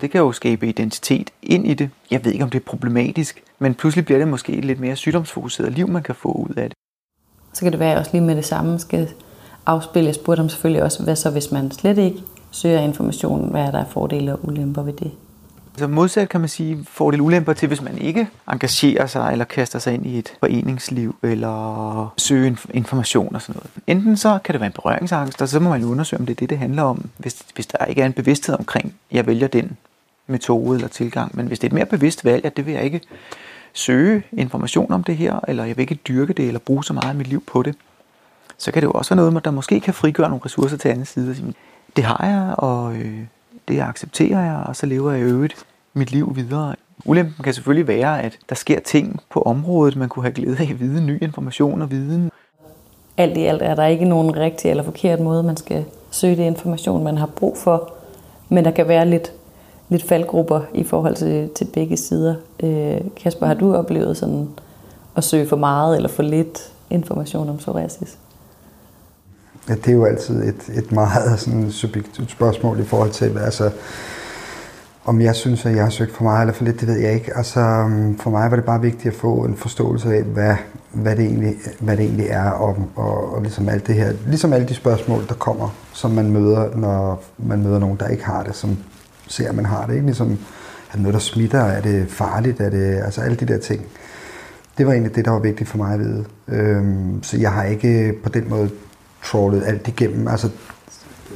Det 0.00 0.10
kan 0.10 0.20
jo 0.20 0.32
skabe 0.32 0.68
identitet 0.68 1.30
ind 1.42 1.66
i 1.66 1.74
det. 1.74 1.90
Jeg 2.10 2.24
ved 2.24 2.32
ikke, 2.32 2.44
om 2.44 2.50
det 2.50 2.60
er 2.60 2.64
problematisk, 2.64 3.42
men 3.58 3.74
pludselig 3.74 4.04
bliver 4.04 4.18
det 4.18 4.28
måske 4.28 4.52
et 4.52 4.64
lidt 4.64 4.80
mere 4.80 4.96
sygdomsfokuseret 4.96 5.72
liv, 5.72 5.88
man 5.88 6.02
kan 6.02 6.14
få 6.14 6.32
ud 6.32 6.54
af 6.56 6.68
det. 6.70 6.78
Så 7.52 7.60
kan 7.60 7.72
det 7.72 7.80
være, 7.80 7.88
at 7.88 7.92
jeg 7.92 7.98
også 7.98 8.12
lige 8.12 8.24
med 8.24 8.36
det 8.36 8.44
samme 8.44 8.78
skal 8.78 9.08
afspille. 9.66 10.06
Jeg 10.06 10.14
spurgte 10.14 10.40
ham 10.40 10.48
selvfølgelig 10.48 10.82
også, 10.82 11.02
hvad 11.02 11.16
så 11.16 11.30
hvis 11.30 11.52
man 11.52 11.70
slet 11.70 11.98
ikke 11.98 12.22
søger 12.50 12.80
information, 12.80 13.50
hvad 13.50 13.62
er 13.62 13.70
der 13.70 13.84
fordele 13.84 14.32
og 14.32 14.48
ulemper 14.48 14.82
ved 14.82 14.92
det? 14.92 15.10
Så 15.76 15.86
modsat 15.86 16.28
kan 16.28 16.40
man 16.40 16.48
sige 16.48 16.84
fordel 16.88 17.20
ulemper 17.20 17.52
til, 17.52 17.68
hvis 17.68 17.82
man 17.82 17.98
ikke 17.98 18.28
engagerer 18.52 19.06
sig 19.06 19.32
eller 19.32 19.44
kaster 19.44 19.78
sig 19.78 19.94
ind 19.94 20.06
i 20.06 20.18
et 20.18 20.36
foreningsliv 20.40 21.16
eller 21.22 22.14
søger 22.18 22.56
information 22.74 23.34
og 23.34 23.42
sådan 23.42 23.54
noget. 23.54 23.70
Enten 23.86 24.16
så 24.16 24.38
kan 24.44 24.52
det 24.52 24.60
være 24.60 24.66
en 24.66 24.72
berøringsangst, 24.72 25.42
og 25.42 25.48
så 25.48 25.60
må 25.60 25.70
man 25.70 25.80
jo 25.80 25.88
undersøge, 25.88 26.20
om 26.20 26.26
det 26.26 26.32
er 26.32 26.36
det, 26.36 26.50
det 26.50 26.58
handler 26.58 26.82
om, 26.82 27.10
hvis, 27.18 27.44
hvis 27.54 27.66
der 27.66 27.84
ikke 27.84 28.02
er 28.02 28.06
en 28.06 28.12
bevidsthed 28.12 28.58
omkring, 28.58 28.94
jeg 29.12 29.26
vælger 29.26 29.46
den 29.46 29.76
metode 30.26 30.74
eller 30.74 30.88
tilgang. 30.88 31.36
Men 31.36 31.46
hvis 31.46 31.58
det 31.58 31.66
er 31.66 31.68
et 31.68 31.74
mere 31.74 31.86
bevidst 31.86 32.24
valg, 32.24 32.44
at 32.44 32.56
det 32.56 32.66
vil 32.66 32.74
jeg 32.74 32.84
ikke 32.84 33.00
søge 33.72 34.22
information 34.32 34.92
om 34.92 35.04
det 35.04 35.16
her, 35.16 35.40
eller 35.48 35.64
jeg 35.64 35.76
vil 35.76 35.82
ikke 35.82 35.94
dyrke 35.94 36.32
det, 36.32 36.46
eller 36.46 36.60
bruge 36.60 36.84
så 36.84 36.92
meget 36.92 37.08
af 37.08 37.14
mit 37.14 37.26
liv 37.26 37.42
på 37.46 37.62
det, 37.62 37.74
så 38.58 38.72
kan 38.72 38.82
det 38.82 38.86
jo 38.86 38.92
også 38.92 39.14
være 39.14 39.30
noget, 39.30 39.44
der 39.44 39.50
måske 39.50 39.80
kan 39.80 39.94
frigøre 39.94 40.28
nogle 40.28 40.44
ressourcer 40.44 40.76
til 40.76 40.88
anden 40.88 41.06
side. 41.06 41.54
Det 41.96 42.04
har 42.04 42.26
jeg, 42.26 42.54
og 42.58 42.96
øh, 42.96 43.18
det 43.68 43.80
accepterer 43.80 44.44
jeg, 44.44 44.64
og 44.66 44.76
så 44.76 44.86
lever 44.86 45.12
jeg 45.12 45.20
i 45.20 45.24
øvrigt 45.24 45.54
mit 45.94 46.12
liv 46.12 46.36
videre. 46.36 46.74
Ulempen 47.04 47.44
kan 47.44 47.54
selvfølgelig 47.54 47.88
være, 47.88 48.22
at 48.22 48.38
der 48.48 48.54
sker 48.54 48.80
ting 48.80 49.20
på 49.30 49.42
området, 49.42 49.96
man 49.96 50.08
kunne 50.08 50.22
have 50.22 50.32
glæde 50.32 50.56
af 50.58 50.70
at 50.70 50.80
vide 50.80 51.06
ny 51.06 51.22
information 51.22 51.82
og 51.82 51.90
viden. 51.90 52.30
Alt 53.16 53.36
i 53.36 53.44
alt 53.44 53.62
er 53.62 53.74
der 53.74 53.86
ikke 53.86 54.04
nogen 54.04 54.36
rigtig 54.36 54.70
eller 54.70 54.82
forkert 54.82 55.20
måde, 55.20 55.42
man 55.42 55.56
skal 55.56 55.84
søge 56.10 56.36
det 56.36 56.42
information, 56.42 57.04
man 57.04 57.18
har 57.18 57.26
brug 57.26 57.58
for. 57.58 57.92
Men 58.48 58.64
der 58.64 58.70
kan 58.70 58.88
være 58.88 59.06
lidt, 59.06 59.32
lidt 59.88 60.02
faldgrupper 60.02 60.60
i 60.74 60.84
forhold 60.84 61.14
til, 61.14 61.50
til 61.54 61.64
begge 61.74 61.96
sider. 61.96 62.34
Øh, 62.60 63.00
Kasper, 63.16 63.46
har 63.46 63.54
du 63.54 63.74
oplevet 63.74 64.16
sådan 64.16 64.48
at 65.16 65.24
søge 65.24 65.48
for 65.48 65.56
meget 65.56 65.96
eller 65.96 66.08
for 66.08 66.22
lidt 66.22 66.72
information 66.90 67.48
om 67.48 67.56
psoriasis? 67.56 68.18
Ja, 69.68 69.74
det 69.74 69.88
er 69.88 69.92
jo 69.92 70.04
altid 70.04 70.42
et, 70.42 70.78
et 70.78 70.92
meget 70.92 71.40
sådan 71.40 71.70
subjektivt 71.70 72.30
spørgsmål 72.30 72.80
i 72.80 72.84
forhold 72.84 73.10
til, 73.10 73.38
altså, 73.38 73.70
om 75.04 75.20
jeg 75.20 75.34
synes, 75.34 75.66
at 75.66 75.76
jeg 75.76 75.82
har 75.82 75.90
søgt 75.90 76.12
for 76.12 76.24
meget 76.24 76.40
eller 76.40 76.54
for 76.54 76.64
lidt, 76.64 76.80
det 76.80 76.88
ved 76.88 76.98
jeg 76.98 77.14
ikke. 77.14 77.36
Altså, 77.36 77.60
um, 77.60 78.18
for 78.18 78.30
mig 78.30 78.50
var 78.50 78.56
det 78.56 78.64
bare 78.64 78.80
vigtigt 78.80 79.14
at 79.14 79.20
få 79.20 79.44
en 79.44 79.56
forståelse 79.56 80.14
af, 80.14 80.22
hvad, 80.22 80.56
hvad, 80.92 81.16
det, 81.16 81.24
egentlig, 81.24 81.56
hvad 81.80 81.96
det 81.96 82.04
egentlig 82.04 82.26
er, 82.26 82.50
og, 82.50 82.88
og, 82.96 83.34
og 83.34 83.42
ligesom 83.42 83.68
alt 83.68 83.86
det 83.86 83.94
her. 83.94 84.12
Ligesom 84.26 84.52
alle 84.52 84.68
de 84.68 84.74
spørgsmål, 84.74 85.26
der 85.28 85.34
kommer, 85.34 85.68
som 85.92 86.10
man 86.10 86.30
møder, 86.30 86.76
når 86.76 87.24
man 87.38 87.62
møder 87.62 87.78
nogen, 87.78 87.96
der 88.00 88.08
ikke 88.08 88.24
har 88.24 88.42
det, 88.42 88.56
som 88.56 88.76
ser, 89.28 89.48
at 89.48 89.54
man 89.54 89.66
har 89.66 89.86
det. 89.86 89.94
Ikke? 89.94 90.06
Ligesom, 90.06 90.30
er 90.88 90.92
det 90.92 91.00
noget, 91.00 91.14
der 91.14 91.20
smitter? 91.20 91.60
Er 91.60 91.80
det 91.80 92.10
farligt? 92.10 92.60
Er 92.60 92.70
det, 92.70 93.00
altså 93.04 93.20
alle 93.20 93.36
de 93.36 93.46
der 93.46 93.58
ting. 93.58 93.82
Det 94.78 94.86
var 94.86 94.92
egentlig 94.92 95.16
det, 95.16 95.24
der 95.24 95.30
var 95.30 95.38
vigtigt 95.38 95.70
for 95.70 95.78
mig 95.78 95.94
at 95.94 96.00
vide. 96.00 96.24
Øhm, 96.48 97.22
så 97.22 97.36
jeg 97.36 97.52
har 97.52 97.64
ikke 97.64 98.14
på 98.22 98.28
den 98.28 98.48
måde 98.48 98.70
trawlet 99.24 99.62
alt 99.66 99.88
igennem, 99.88 100.28
altså 100.28 100.50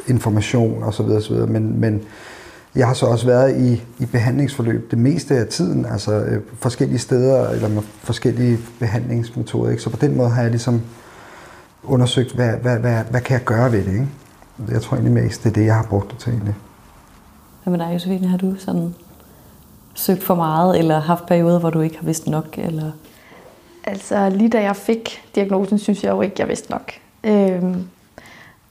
information 0.07 0.83
og 0.83 0.95
så 0.95 1.03
videre, 1.03 1.23
så 1.23 1.33
videre. 1.33 1.47
Men, 1.47 1.81
men 1.81 2.03
jeg 2.75 2.87
har 2.87 2.95
så 2.95 3.07
også 3.07 3.27
været 3.27 3.61
i, 3.61 3.83
i 3.99 4.07
behandlingsforløb 4.07 4.91
det 4.91 4.99
meste 4.99 5.35
af 5.35 5.47
tiden, 5.47 5.87
altså 5.87 6.13
øh, 6.13 6.43
forskellige 6.59 6.99
steder 6.99 7.49
eller 7.49 7.69
med 7.69 7.83
forskellige 7.83 8.59
behandlingsmetoder. 8.79 9.71
Ikke? 9.71 9.83
Så 9.83 9.91
på 9.91 9.97
den 9.97 10.17
måde 10.17 10.31
har 10.31 10.43
jeg 10.43 10.51
ligesom 10.51 10.83
undersøgt, 11.83 12.33
hvad, 12.33 12.53
hvad, 12.53 12.79
hvad, 12.79 13.05
hvad 13.11 13.21
kan 13.21 13.35
jeg 13.35 13.45
gøre 13.45 13.73
ved 13.73 13.85
det. 13.85 13.93
Ikke? 13.93 14.09
Jeg 14.69 14.83
tror 14.83 14.97
egentlig 14.97 15.25
mest, 15.25 15.45
det 15.45 15.51
er 15.51 15.55
det, 15.55 15.65
jeg 15.65 15.75
har 15.75 15.87
brugt 15.91 16.11
det 16.11 16.19
til 16.19 16.33
egentlig. 16.33 16.55
Hvad 17.65 17.71
med 17.71 17.87
dig, 17.87 17.95
Josefine? 17.95 18.29
Har 18.29 18.39
du 18.39 18.55
sådan 18.59 18.95
søgt 19.95 20.23
for 20.23 20.35
meget, 20.35 20.79
eller 20.79 21.01
haft 21.01 21.27
perioder, 21.27 21.59
hvor 21.59 21.71
du 21.71 21.81
ikke 21.81 21.97
har 21.99 22.05
vidst 22.05 22.27
nok? 22.27 22.59
Eller? 22.59 22.91
Altså 23.85 24.29
lige 24.31 24.51
da 24.51 24.63
jeg 24.63 24.77
fik 24.77 25.31
diagnosen, 25.35 25.79
synes 25.79 26.05
jeg 26.05 26.11
jo 26.11 26.21
ikke, 26.21 26.37
jeg 26.39 26.49
vidste 26.49 26.71
nok. 26.71 26.93
Øhm, 27.25 27.89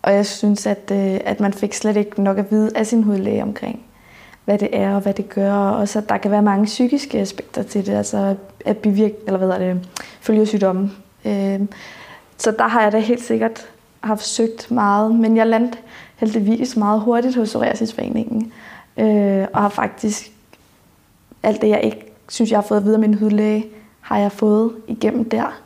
og 0.01 0.13
jeg 0.13 0.25
synes, 0.25 0.65
at, 0.65 0.91
øh, 0.91 1.19
at 1.25 1.39
man 1.39 1.53
fik 1.53 1.73
slet 1.73 1.97
ikke 1.97 2.23
nok 2.23 2.37
at 2.37 2.51
vide 2.51 2.71
af 2.75 2.87
sin 2.87 3.03
hudlæge 3.03 3.43
omkring, 3.43 3.85
hvad 4.45 4.57
det 4.57 4.69
er 4.71 4.95
og 4.95 5.01
hvad 5.01 5.13
det 5.13 5.29
gør. 5.29 5.53
Og 5.53 5.87
så 5.87 6.01
der 6.09 6.17
kan 6.17 6.31
være 6.31 6.41
mange 6.41 6.65
psykiske 6.65 7.19
aspekter 7.19 7.63
til 7.63 7.85
det, 7.85 7.93
altså 7.93 8.35
at 8.65 8.77
bivirke, 8.77 9.15
eller 9.25 9.37
hvad 9.37 9.49
er 9.49 9.57
det, 9.57 9.87
følgesygdomme. 10.21 10.91
Øhm, 11.25 11.69
så 12.37 12.51
der 12.51 12.67
har 12.67 12.81
jeg 12.81 12.91
da 12.91 12.99
helt 12.99 13.23
sikkert 13.23 13.69
haft 14.01 14.25
søgt 14.25 14.71
meget, 14.71 15.15
men 15.15 15.37
jeg 15.37 15.47
landte 15.47 15.77
heldigvis 16.15 16.75
meget 16.75 17.01
hurtigt 17.01 17.35
hos 17.35 17.49
Psoriasisforeningen, 17.49 18.51
øh, 18.97 19.47
og 19.53 19.61
har 19.61 19.69
faktisk 19.69 20.31
alt 21.43 21.61
det, 21.61 21.69
jeg 21.69 21.81
ikke 21.83 22.13
synes, 22.29 22.51
jeg 22.51 22.57
har 22.57 22.63
fået 22.63 22.77
at 22.77 22.85
vide 22.85 22.93
af 22.93 22.99
min 22.99 23.13
hudlæge, 23.13 23.65
har 24.01 24.17
jeg 24.17 24.31
fået 24.31 24.71
igennem 24.87 25.29
der. 25.29 25.61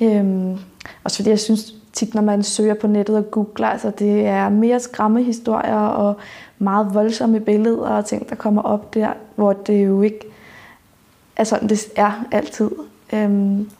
Øhm, 0.00 0.58
også 1.04 1.16
fordi 1.16 1.30
jeg 1.30 1.38
synes 1.38 1.74
tit, 1.92 2.14
når 2.14 2.22
man 2.22 2.42
søger 2.42 2.74
på 2.74 2.86
nettet 2.86 3.16
og 3.16 3.30
googler, 3.30 3.68
altså 3.68 3.92
det 3.98 4.26
er 4.26 4.48
mere 4.48 4.80
skræmmehistorier 4.80 5.78
og 5.78 6.16
meget 6.58 6.94
voldsomme 6.94 7.40
billeder 7.40 7.88
og 7.88 8.04
ting, 8.04 8.28
der 8.28 8.34
kommer 8.34 8.62
op 8.62 8.94
der, 8.94 9.08
hvor 9.36 9.52
det 9.52 9.86
jo 9.86 10.02
ikke 10.02 10.20
er 11.36 11.44
sådan, 11.44 11.68
det 11.68 11.80
er 11.96 12.24
altid. 12.32 12.70
Øhm, 13.12 13.70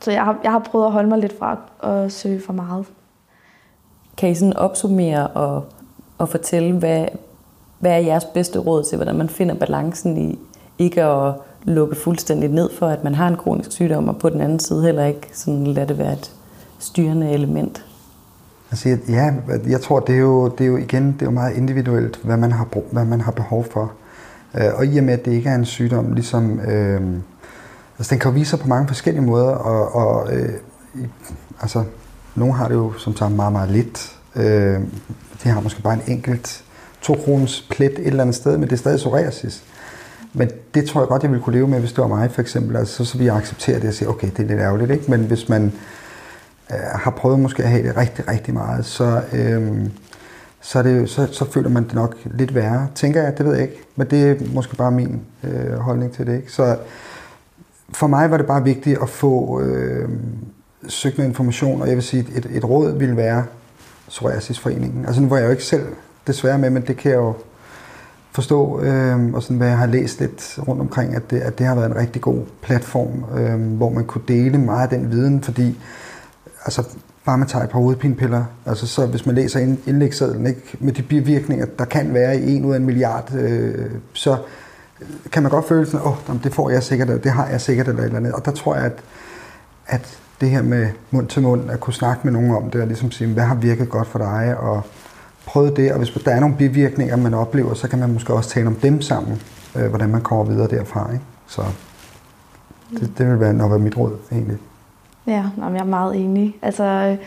så 0.00 0.10
jeg 0.10 0.24
har, 0.24 0.38
jeg 0.42 0.50
har 0.50 0.58
prøvet 0.58 0.86
at 0.86 0.92
holde 0.92 1.08
mig 1.08 1.18
lidt 1.18 1.38
fra 1.38 1.56
at 1.82 2.12
søge 2.12 2.40
for 2.40 2.52
meget. 2.52 2.86
Kan 4.16 4.30
I 4.30 4.34
sådan 4.34 4.56
opsummere 4.56 5.26
og, 5.26 5.64
og 6.18 6.28
fortælle, 6.28 6.78
hvad, 6.78 7.06
hvad 7.78 7.92
er 7.92 7.96
jeres 7.96 8.24
bedste 8.24 8.58
råd 8.58 8.84
til, 8.84 8.96
hvordan 8.96 9.16
man 9.16 9.28
finder 9.28 9.54
balancen 9.54 10.30
i 10.30 10.38
ikke 10.78 11.02
at 11.02 11.34
lukke 11.64 11.96
fuldstændig 11.96 12.48
ned 12.48 12.70
for, 12.70 12.86
at 12.86 13.04
man 13.04 13.14
har 13.14 13.28
en 13.28 13.36
kronisk 13.36 13.72
sygdom, 13.72 14.08
og 14.08 14.18
på 14.18 14.28
den 14.28 14.40
anden 14.40 14.60
side 14.60 14.82
heller 14.82 15.04
ikke 15.04 15.28
sådan 15.32 15.66
lade 15.66 15.88
det 15.88 15.98
være 15.98 16.12
et 16.12 16.32
styrende 16.84 17.30
element? 17.30 17.84
Altså, 18.70 18.98
ja, 19.08 19.32
jeg 19.66 19.80
tror, 19.80 20.00
det 20.00 20.14
er 20.14 20.18
jo, 20.18 20.48
det 20.48 20.64
er 20.64 20.68
jo 20.68 20.76
igen 20.76 21.12
det 21.12 21.22
er 21.22 21.26
jo 21.26 21.30
meget 21.30 21.56
individuelt, 21.56 22.20
hvad 22.24 22.36
man 22.36 22.52
har, 22.52 22.68
hvad 22.92 23.04
man 23.04 23.20
har 23.20 23.32
behov 23.32 23.66
for. 23.70 23.92
Øh, 24.54 24.74
og 24.74 24.86
i 24.86 24.98
og 24.98 25.04
med, 25.04 25.14
at 25.14 25.24
det 25.24 25.32
ikke 25.32 25.48
er 25.48 25.54
en 25.54 25.64
sygdom, 25.64 26.12
ligesom, 26.12 26.60
øh, 26.60 27.00
altså 27.98 28.10
den 28.10 28.18
kan 28.18 28.30
jo 28.30 28.34
vise 28.34 28.50
sig 28.50 28.58
på 28.58 28.68
mange 28.68 28.88
forskellige 28.88 29.24
måder, 29.24 29.48
og, 29.48 29.94
og 29.94 30.34
øh, 30.34 30.52
altså, 31.60 31.84
nogle 32.34 32.54
har 32.54 32.68
det 32.68 32.74
jo 32.74 32.92
som 32.98 33.16
sagt 33.16 33.32
meget, 33.32 33.52
meget 33.52 33.70
lidt. 33.70 34.16
Øh, 34.36 34.80
de 35.44 35.48
har 35.48 35.60
måske 35.60 35.82
bare 35.82 35.94
en 35.94 36.02
enkelt 36.06 36.64
to 37.00 37.14
kroners 37.24 37.66
plet 37.70 37.92
et 37.92 38.06
eller 38.06 38.22
andet 38.22 38.36
sted, 38.36 38.58
men 38.58 38.62
det 38.62 38.72
er 38.72 38.76
stadig 38.76 38.98
psoriasis. 38.98 39.64
Men 40.32 40.50
det 40.74 40.84
tror 40.84 41.00
jeg 41.00 41.08
godt, 41.08 41.22
jeg 41.22 41.30
ville 41.30 41.44
kunne 41.44 41.56
leve 41.56 41.68
med, 41.68 41.80
hvis 41.80 41.92
det 41.92 42.02
var 42.02 42.08
mig 42.08 42.30
for 42.30 42.40
eksempel. 42.40 42.76
Altså, 42.76 42.94
så, 42.94 43.04
så 43.04 43.18
vi 43.18 43.24
jeg 43.24 43.36
acceptere 43.36 43.80
det 43.80 43.88
og 43.88 43.94
sige, 43.94 44.08
okay, 44.08 44.28
det 44.36 44.38
er 44.38 44.48
lidt 44.48 44.60
ærgerligt, 44.60 44.90
ikke? 44.90 45.10
Men 45.10 45.20
hvis 45.20 45.48
man 45.48 45.72
øh, 46.72 47.00
har 47.00 47.10
prøvet 47.10 47.40
måske 47.40 47.62
at 47.62 47.68
have 47.68 47.88
det 47.88 47.96
rigtig, 47.96 48.28
rigtig 48.28 48.54
meget, 48.54 48.84
så, 48.84 49.22
øh, 49.32 49.86
så, 50.60 50.78
er 50.78 50.82
det, 50.82 51.10
så, 51.10 51.28
så 51.32 51.50
føler 51.50 51.68
man 51.68 51.84
det 51.84 51.94
nok 51.94 52.16
lidt 52.24 52.54
værre. 52.54 52.88
Tænker 52.94 53.22
jeg, 53.22 53.38
det 53.38 53.46
ved 53.46 53.52
jeg 53.52 53.62
ikke. 53.62 53.82
Men 53.96 54.06
det 54.10 54.30
er 54.30 54.34
måske 54.54 54.76
bare 54.76 54.90
min 54.90 55.20
øh, 55.44 55.78
holdning 55.78 56.12
til 56.12 56.26
det, 56.26 56.36
ikke? 56.36 56.52
Så 56.52 56.76
for 57.92 58.06
mig 58.06 58.30
var 58.30 58.36
det 58.36 58.46
bare 58.46 58.64
vigtigt 58.64 58.98
at 59.02 59.08
få 59.08 59.60
øh, 59.60 60.08
søgt 60.88 61.18
noget 61.18 61.28
information, 61.28 61.82
og 61.82 61.88
jeg 61.88 61.96
vil 61.96 62.02
sige, 62.02 62.26
et, 62.36 62.46
et 62.50 62.64
råd 62.64 62.98
ville 62.98 63.16
være 63.16 63.44
Psoriasisforeningen. 64.08 65.06
Altså 65.06 65.22
nu 65.22 65.28
var 65.28 65.36
jeg 65.36 65.46
jo 65.46 65.50
ikke 65.50 65.64
selv 65.64 65.86
desværre 66.26 66.58
med, 66.58 66.70
men 66.70 66.82
det 66.82 66.96
kan 66.96 67.10
jeg 67.10 67.18
jo 67.18 67.34
forstå, 68.32 68.80
øh, 68.80 69.34
og 69.34 69.42
sådan 69.42 69.56
hvad 69.56 69.68
jeg 69.68 69.78
har 69.78 69.86
læst 69.86 70.20
lidt 70.20 70.58
rundt 70.68 70.80
omkring, 70.80 71.14
at 71.16 71.30
det, 71.30 71.40
at 71.40 71.58
det 71.58 71.66
har 71.66 71.74
været 71.74 71.86
en 71.86 71.96
rigtig 71.96 72.22
god 72.22 72.40
platform, 72.62 73.24
øh, 73.38 73.76
hvor 73.76 73.90
man 73.90 74.04
kunne 74.04 74.24
dele 74.28 74.58
meget 74.58 74.92
af 74.92 74.98
den 74.98 75.10
viden, 75.10 75.42
fordi 75.42 75.78
altså, 76.64 76.84
bare 77.24 77.38
man 77.38 77.48
tager 77.48 77.64
et 77.64 77.70
par 77.70 77.78
hovedpinepiller, 77.78 78.44
altså 78.66 78.86
så 78.86 79.06
hvis 79.06 79.26
man 79.26 79.34
læser 79.34 79.60
indlægssedlen, 79.86 80.46
ikke, 80.46 80.76
med 80.80 80.92
de 80.92 81.02
bivirkninger, 81.02 81.66
der 81.78 81.84
kan 81.84 82.14
være 82.14 82.40
i 82.40 82.56
en 82.56 82.64
ud 82.64 82.72
af 82.72 82.76
en 82.76 82.84
milliard, 82.84 83.34
øh, 83.34 83.90
så 84.12 84.36
kan 85.32 85.42
man 85.42 85.50
godt 85.50 85.68
føle 85.68 85.86
sådan, 85.86 86.06
åh, 86.06 86.30
oh, 86.30 86.36
det 86.44 86.54
får 86.54 86.70
jeg 86.70 86.82
sikkert, 86.82 87.08
eller 87.08 87.22
det 87.22 87.32
har 87.32 87.48
jeg 87.48 87.60
sikkert, 87.60 87.88
eller 87.88 88.02
eller 88.02 88.16
andet. 88.16 88.32
Og 88.32 88.44
der 88.44 88.50
tror 88.50 88.74
jeg, 88.74 88.84
at, 88.84 89.02
at 89.86 90.18
det 90.40 90.50
her 90.50 90.62
med 90.62 90.88
mund 91.10 91.28
til 91.28 91.42
mund, 91.42 91.70
at 91.70 91.80
kunne 91.80 91.94
snakke 91.94 92.20
med 92.24 92.32
nogen 92.32 92.50
om 92.50 92.70
det, 92.70 92.80
og 92.80 92.86
ligesom 92.86 93.10
sige, 93.10 93.32
hvad 93.32 93.44
har 93.44 93.54
virket 93.54 93.88
godt 93.88 94.08
for 94.08 94.18
dig, 94.18 94.56
og 94.58 94.82
prøve 95.46 95.74
det, 95.76 95.92
og 95.92 95.98
hvis 95.98 96.10
der 96.24 96.30
er 96.30 96.40
nogle 96.40 96.56
bivirkninger, 96.56 97.16
man 97.16 97.34
oplever, 97.34 97.74
så 97.74 97.88
kan 97.88 97.98
man 97.98 98.12
måske 98.12 98.34
også 98.34 98.50
tale 98.50 98.66
om 98.66 98.74
dem 98.74 99.02
sammen, 99.02 99.42
øh, 99.76 99.86
hvordan 99.86 100.10
man 100.10 100.20
kommer 100.20 100.44
videre 100.44 100.68
derfra. 100.68 101.12
Ikke? 101.12 101.24
Så 101.46 101.62
det, 102.90 103.12
det 103.18 103.30
vil 103.30 103.40
være 103.40 103.52
nok 103.52 103.70
være 103.70 103.78
mit 103.78 103.96
råd, 103.96 104.16
egentlig. 104.32 104.58
Ja, 105.26 105.44
jeg 105.58 105.76
er 105.76 105.84
meget 105.84 106.16
enig. 106.16 106.56
Altså, 106.62 106.84
øh, 106.84 107.18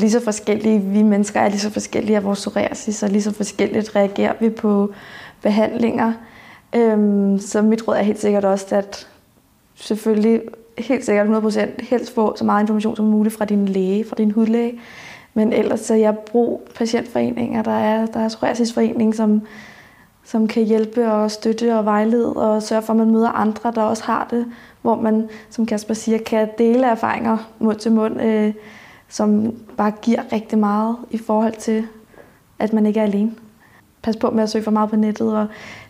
lige 0.00 0.10
så 0.10 0.24
forskellige, 0.24 0.80
vi 0.80 1.02
mennesker 1.02 1.40
er 1.40 1.48
lige 1.48 1.60
så 1.60 1.70
forskellige 1.70 2.16
af 2.16 2.24
vores 2.24 2.40
psoriasis, 2.40 3.02
og 3.02 3.10
lige 3.10 3.22
så 3.22 3.32
forskelligt 3.32 3.96
reagerer 3.96 4.32
vi 4.40 4.50
på 4.50 4.92
behandlinger. 5.42 6.12
Øhm, 6.74 7.38
så 7.38 7.62
mit 7.62 7.88
råd 7.88 7.96
er 7.96 8.02
helt 8.02 8.20
sikkert 8.20 8.44
også, 8.44 8.76
at 8.76 9.08
selvfølgelig 9.74 10.40
helt 10.78 11.04
sikkert 11.04 11.26
100% 11.26 11.86
helst 11.90 12.14
få 12.14 12.36
så 12.36 12.44
meget 12.44 12.62
information 12.62 12.96
som 12.96 13.04
muligt 13.04 13.36
fra 13.36 13.44
din 13.44 13.68
læge, 13.68 14.04
fra 14.08 14.16
din 14.18 14.30
hudlæge. 14.30 14.80
Men 15.34 15.52
ellers 15.52 15.80
så 15.80 15.94
jeg 15.94 16.18
brug 16.18 16.68
patientforeninger, 16.74 17.62
der 17.62 17.78
er, 17.78 18.06
der 18.06 18.20
er 18.20 18.28
psoriasisforening, 18.28 19.14
som, 19.14 19.42
som 20.24 20.48
kan 20.48 20.64
hjælpe 20.64 21.12
og 21.12 21.30
støtte 21.30 21.78
og 21.78 21.84
vejlede 21.84 22.32
og 22.32 22.62
sørge 22.62 22.82
for, 22.82 22.92
at 22.92 22.96
man 22.96 23.10
møder 23.10 23.28
andre, 23.28 23.72
der 23.74 23.82
også 23.82 24.04
har 24.04 24.26
det, 24.30 24.46
hvor 24.86 25.00
man, 25.00 25.28
som 25.50 25.66
Kasper 25.66 25.94
siger, 25.94 26.18
kan 26.18 26.48
dele 26.58 26.86
erfaringer 26.86 27.36
mund 27.58 27.76
til 27.76 27.92
mund, 27.92 28.22
øh, 28.22 28.54
som 29.08 29.54
bare 29.76 29.92
giver 30.02 30.22
rigtig 30.32 30.58
meget 30.58 30.96
i 31.10 31.18
forhold 31.18 31.52
til, 31.52 31.86
at 32.58 32.72
man 32.72 32.86
ikke 32.86 33.00
er 33.00 33.04
alene. 33.04 33.34
Pas 34.02 34.16
på 34.16 34.30
med 34.30 34.42
at 34.42 34.50
søge 34.50 34.64
for 34.64 34.70
meget 34.70 34.90
på 34.90 34.96
nettet 34.96 35.36
og 35.36 35.46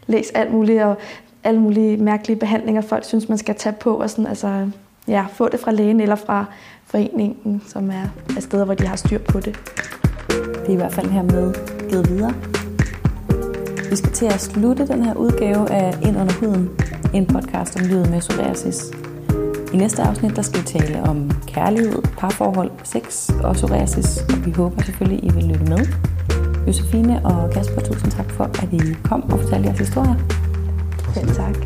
læs 0.06 0.30
alt 0.30 0.52
muligt 0.52 0.82
og 0.82 0.96
alle 1.44 1.61
mulige 1.61 1.96
mærkelige 1.96 2.38
behandlinger, 2.38 2.80
folk 2.80 3.04
synes, 3.04 3.28
man 3.28 3.38
skal 3.38 3.54
tage 3.54 3.74
på. 3.80 3.94
Og 3.94 4.11
sådan, 4.11 4.26
altså, 4.26 4.70
ja, 5.09 5.26
få 5.32 5.48
det 5.48 5.61
fra 5.61 5.72
lægen 5.72 6.00
eller 6.00 6.16
fra 6.16 6.44
foreningen, 6.85 7.62
som 7.66 7.90
er, 7.90 8.09
er 8.37 8.40
steder, 8.40 8.64
hvor 8.64 8.74
de 8.74 8.87
har 8.87 8.96
styr 8.96 9.18
på 9.18 9.40
det. 9.40 9.59
Det 10.28 10.68
er 10.68 10.72
i 10.72 10.76
hvert 10.76 10.92
fald 10.92 11.06
her 11.06 11.22
med 11.22 11.54
givet 11.90 12.11
videre. 12.11 12.35
Vi 13.90 13.96
skal 13.96 14.12
til 14.12 14.26
at 14.26 14.40
slutte 14.40 14.87
den 14.87 15.02
her 15.02 15.14
udgave 15.14 15.70
af 15.70 15.94
Ind 16.02 16.16
under 16.16 16.32
huden, 16.32 16.70
en 17.14 17.26
podcast 17.26 17.76
om 17.76 17.87
livet 17.87 18.11
med 18.11 18.20
psoriasis. 18.20 18.85
I 19.72 19.76
næste 19.76 20.02
afsnit 20.02 20.37
der 20.37 20.42
skal 20.42 20.61
vi 20.61 20.66
tale 20.66 21.02
om 21.02 21.30
kærlighed, 21.46 22.02
parforhold, 22.18 22.70
sex 22.85 23.30
og 23.44 23.54
psoriasis, 23.54 24.18
og 24.18 24.46
vi 24.46 24.50
håber 24.50 24.82
selvfølgelig, 24.82 25.24
I 25.24 25.35
vil 25.35 25.44
lytte 25.44 25.64
med. 25.64 25.87
Josefine 26.66 27.24
og 27.24 27.50
Kasper, 27.50 27.80
tusind 27.80 28.12
tak 28.12 28.30
for, 28.30 28.44
at 28.44 28.72
I 28.72 28.94
kom 29.04 29.22
og 29.22 29.40
fortalte 29.40 29.68
jeres 29.68 29.78
historie. 29.78 30.16
Selv 31.14 31.28
tak. 31.28 31.56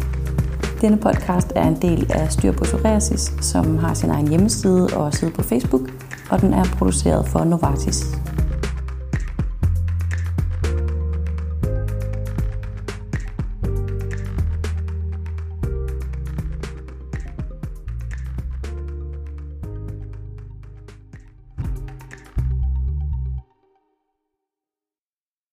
Denne 0.80 0.96
podcast 0.96 1.52
er 1.56 1.68
en 1.68 1.82
del 1.82 2.12
af 2.14 2.32
Styr 2.32 2.52
på 2.52 2.64
Psoriasis, 2.64 3.32
som 3.40 3.78
har 3.78 3.94
sin 3.94 4.10
egen 4.10 4.28
hjemmeside 4.28 4.88
og 4.96 5.14
side 5.14 5.30
på 5.30 5.42
Facebook, 5.42 5.82
og 6.30 6.40
den 6.40 6.52
er 6.52 6.64
produceret 6.64 7.28
for 7.28 7.44
Novartis. 7.44 8.04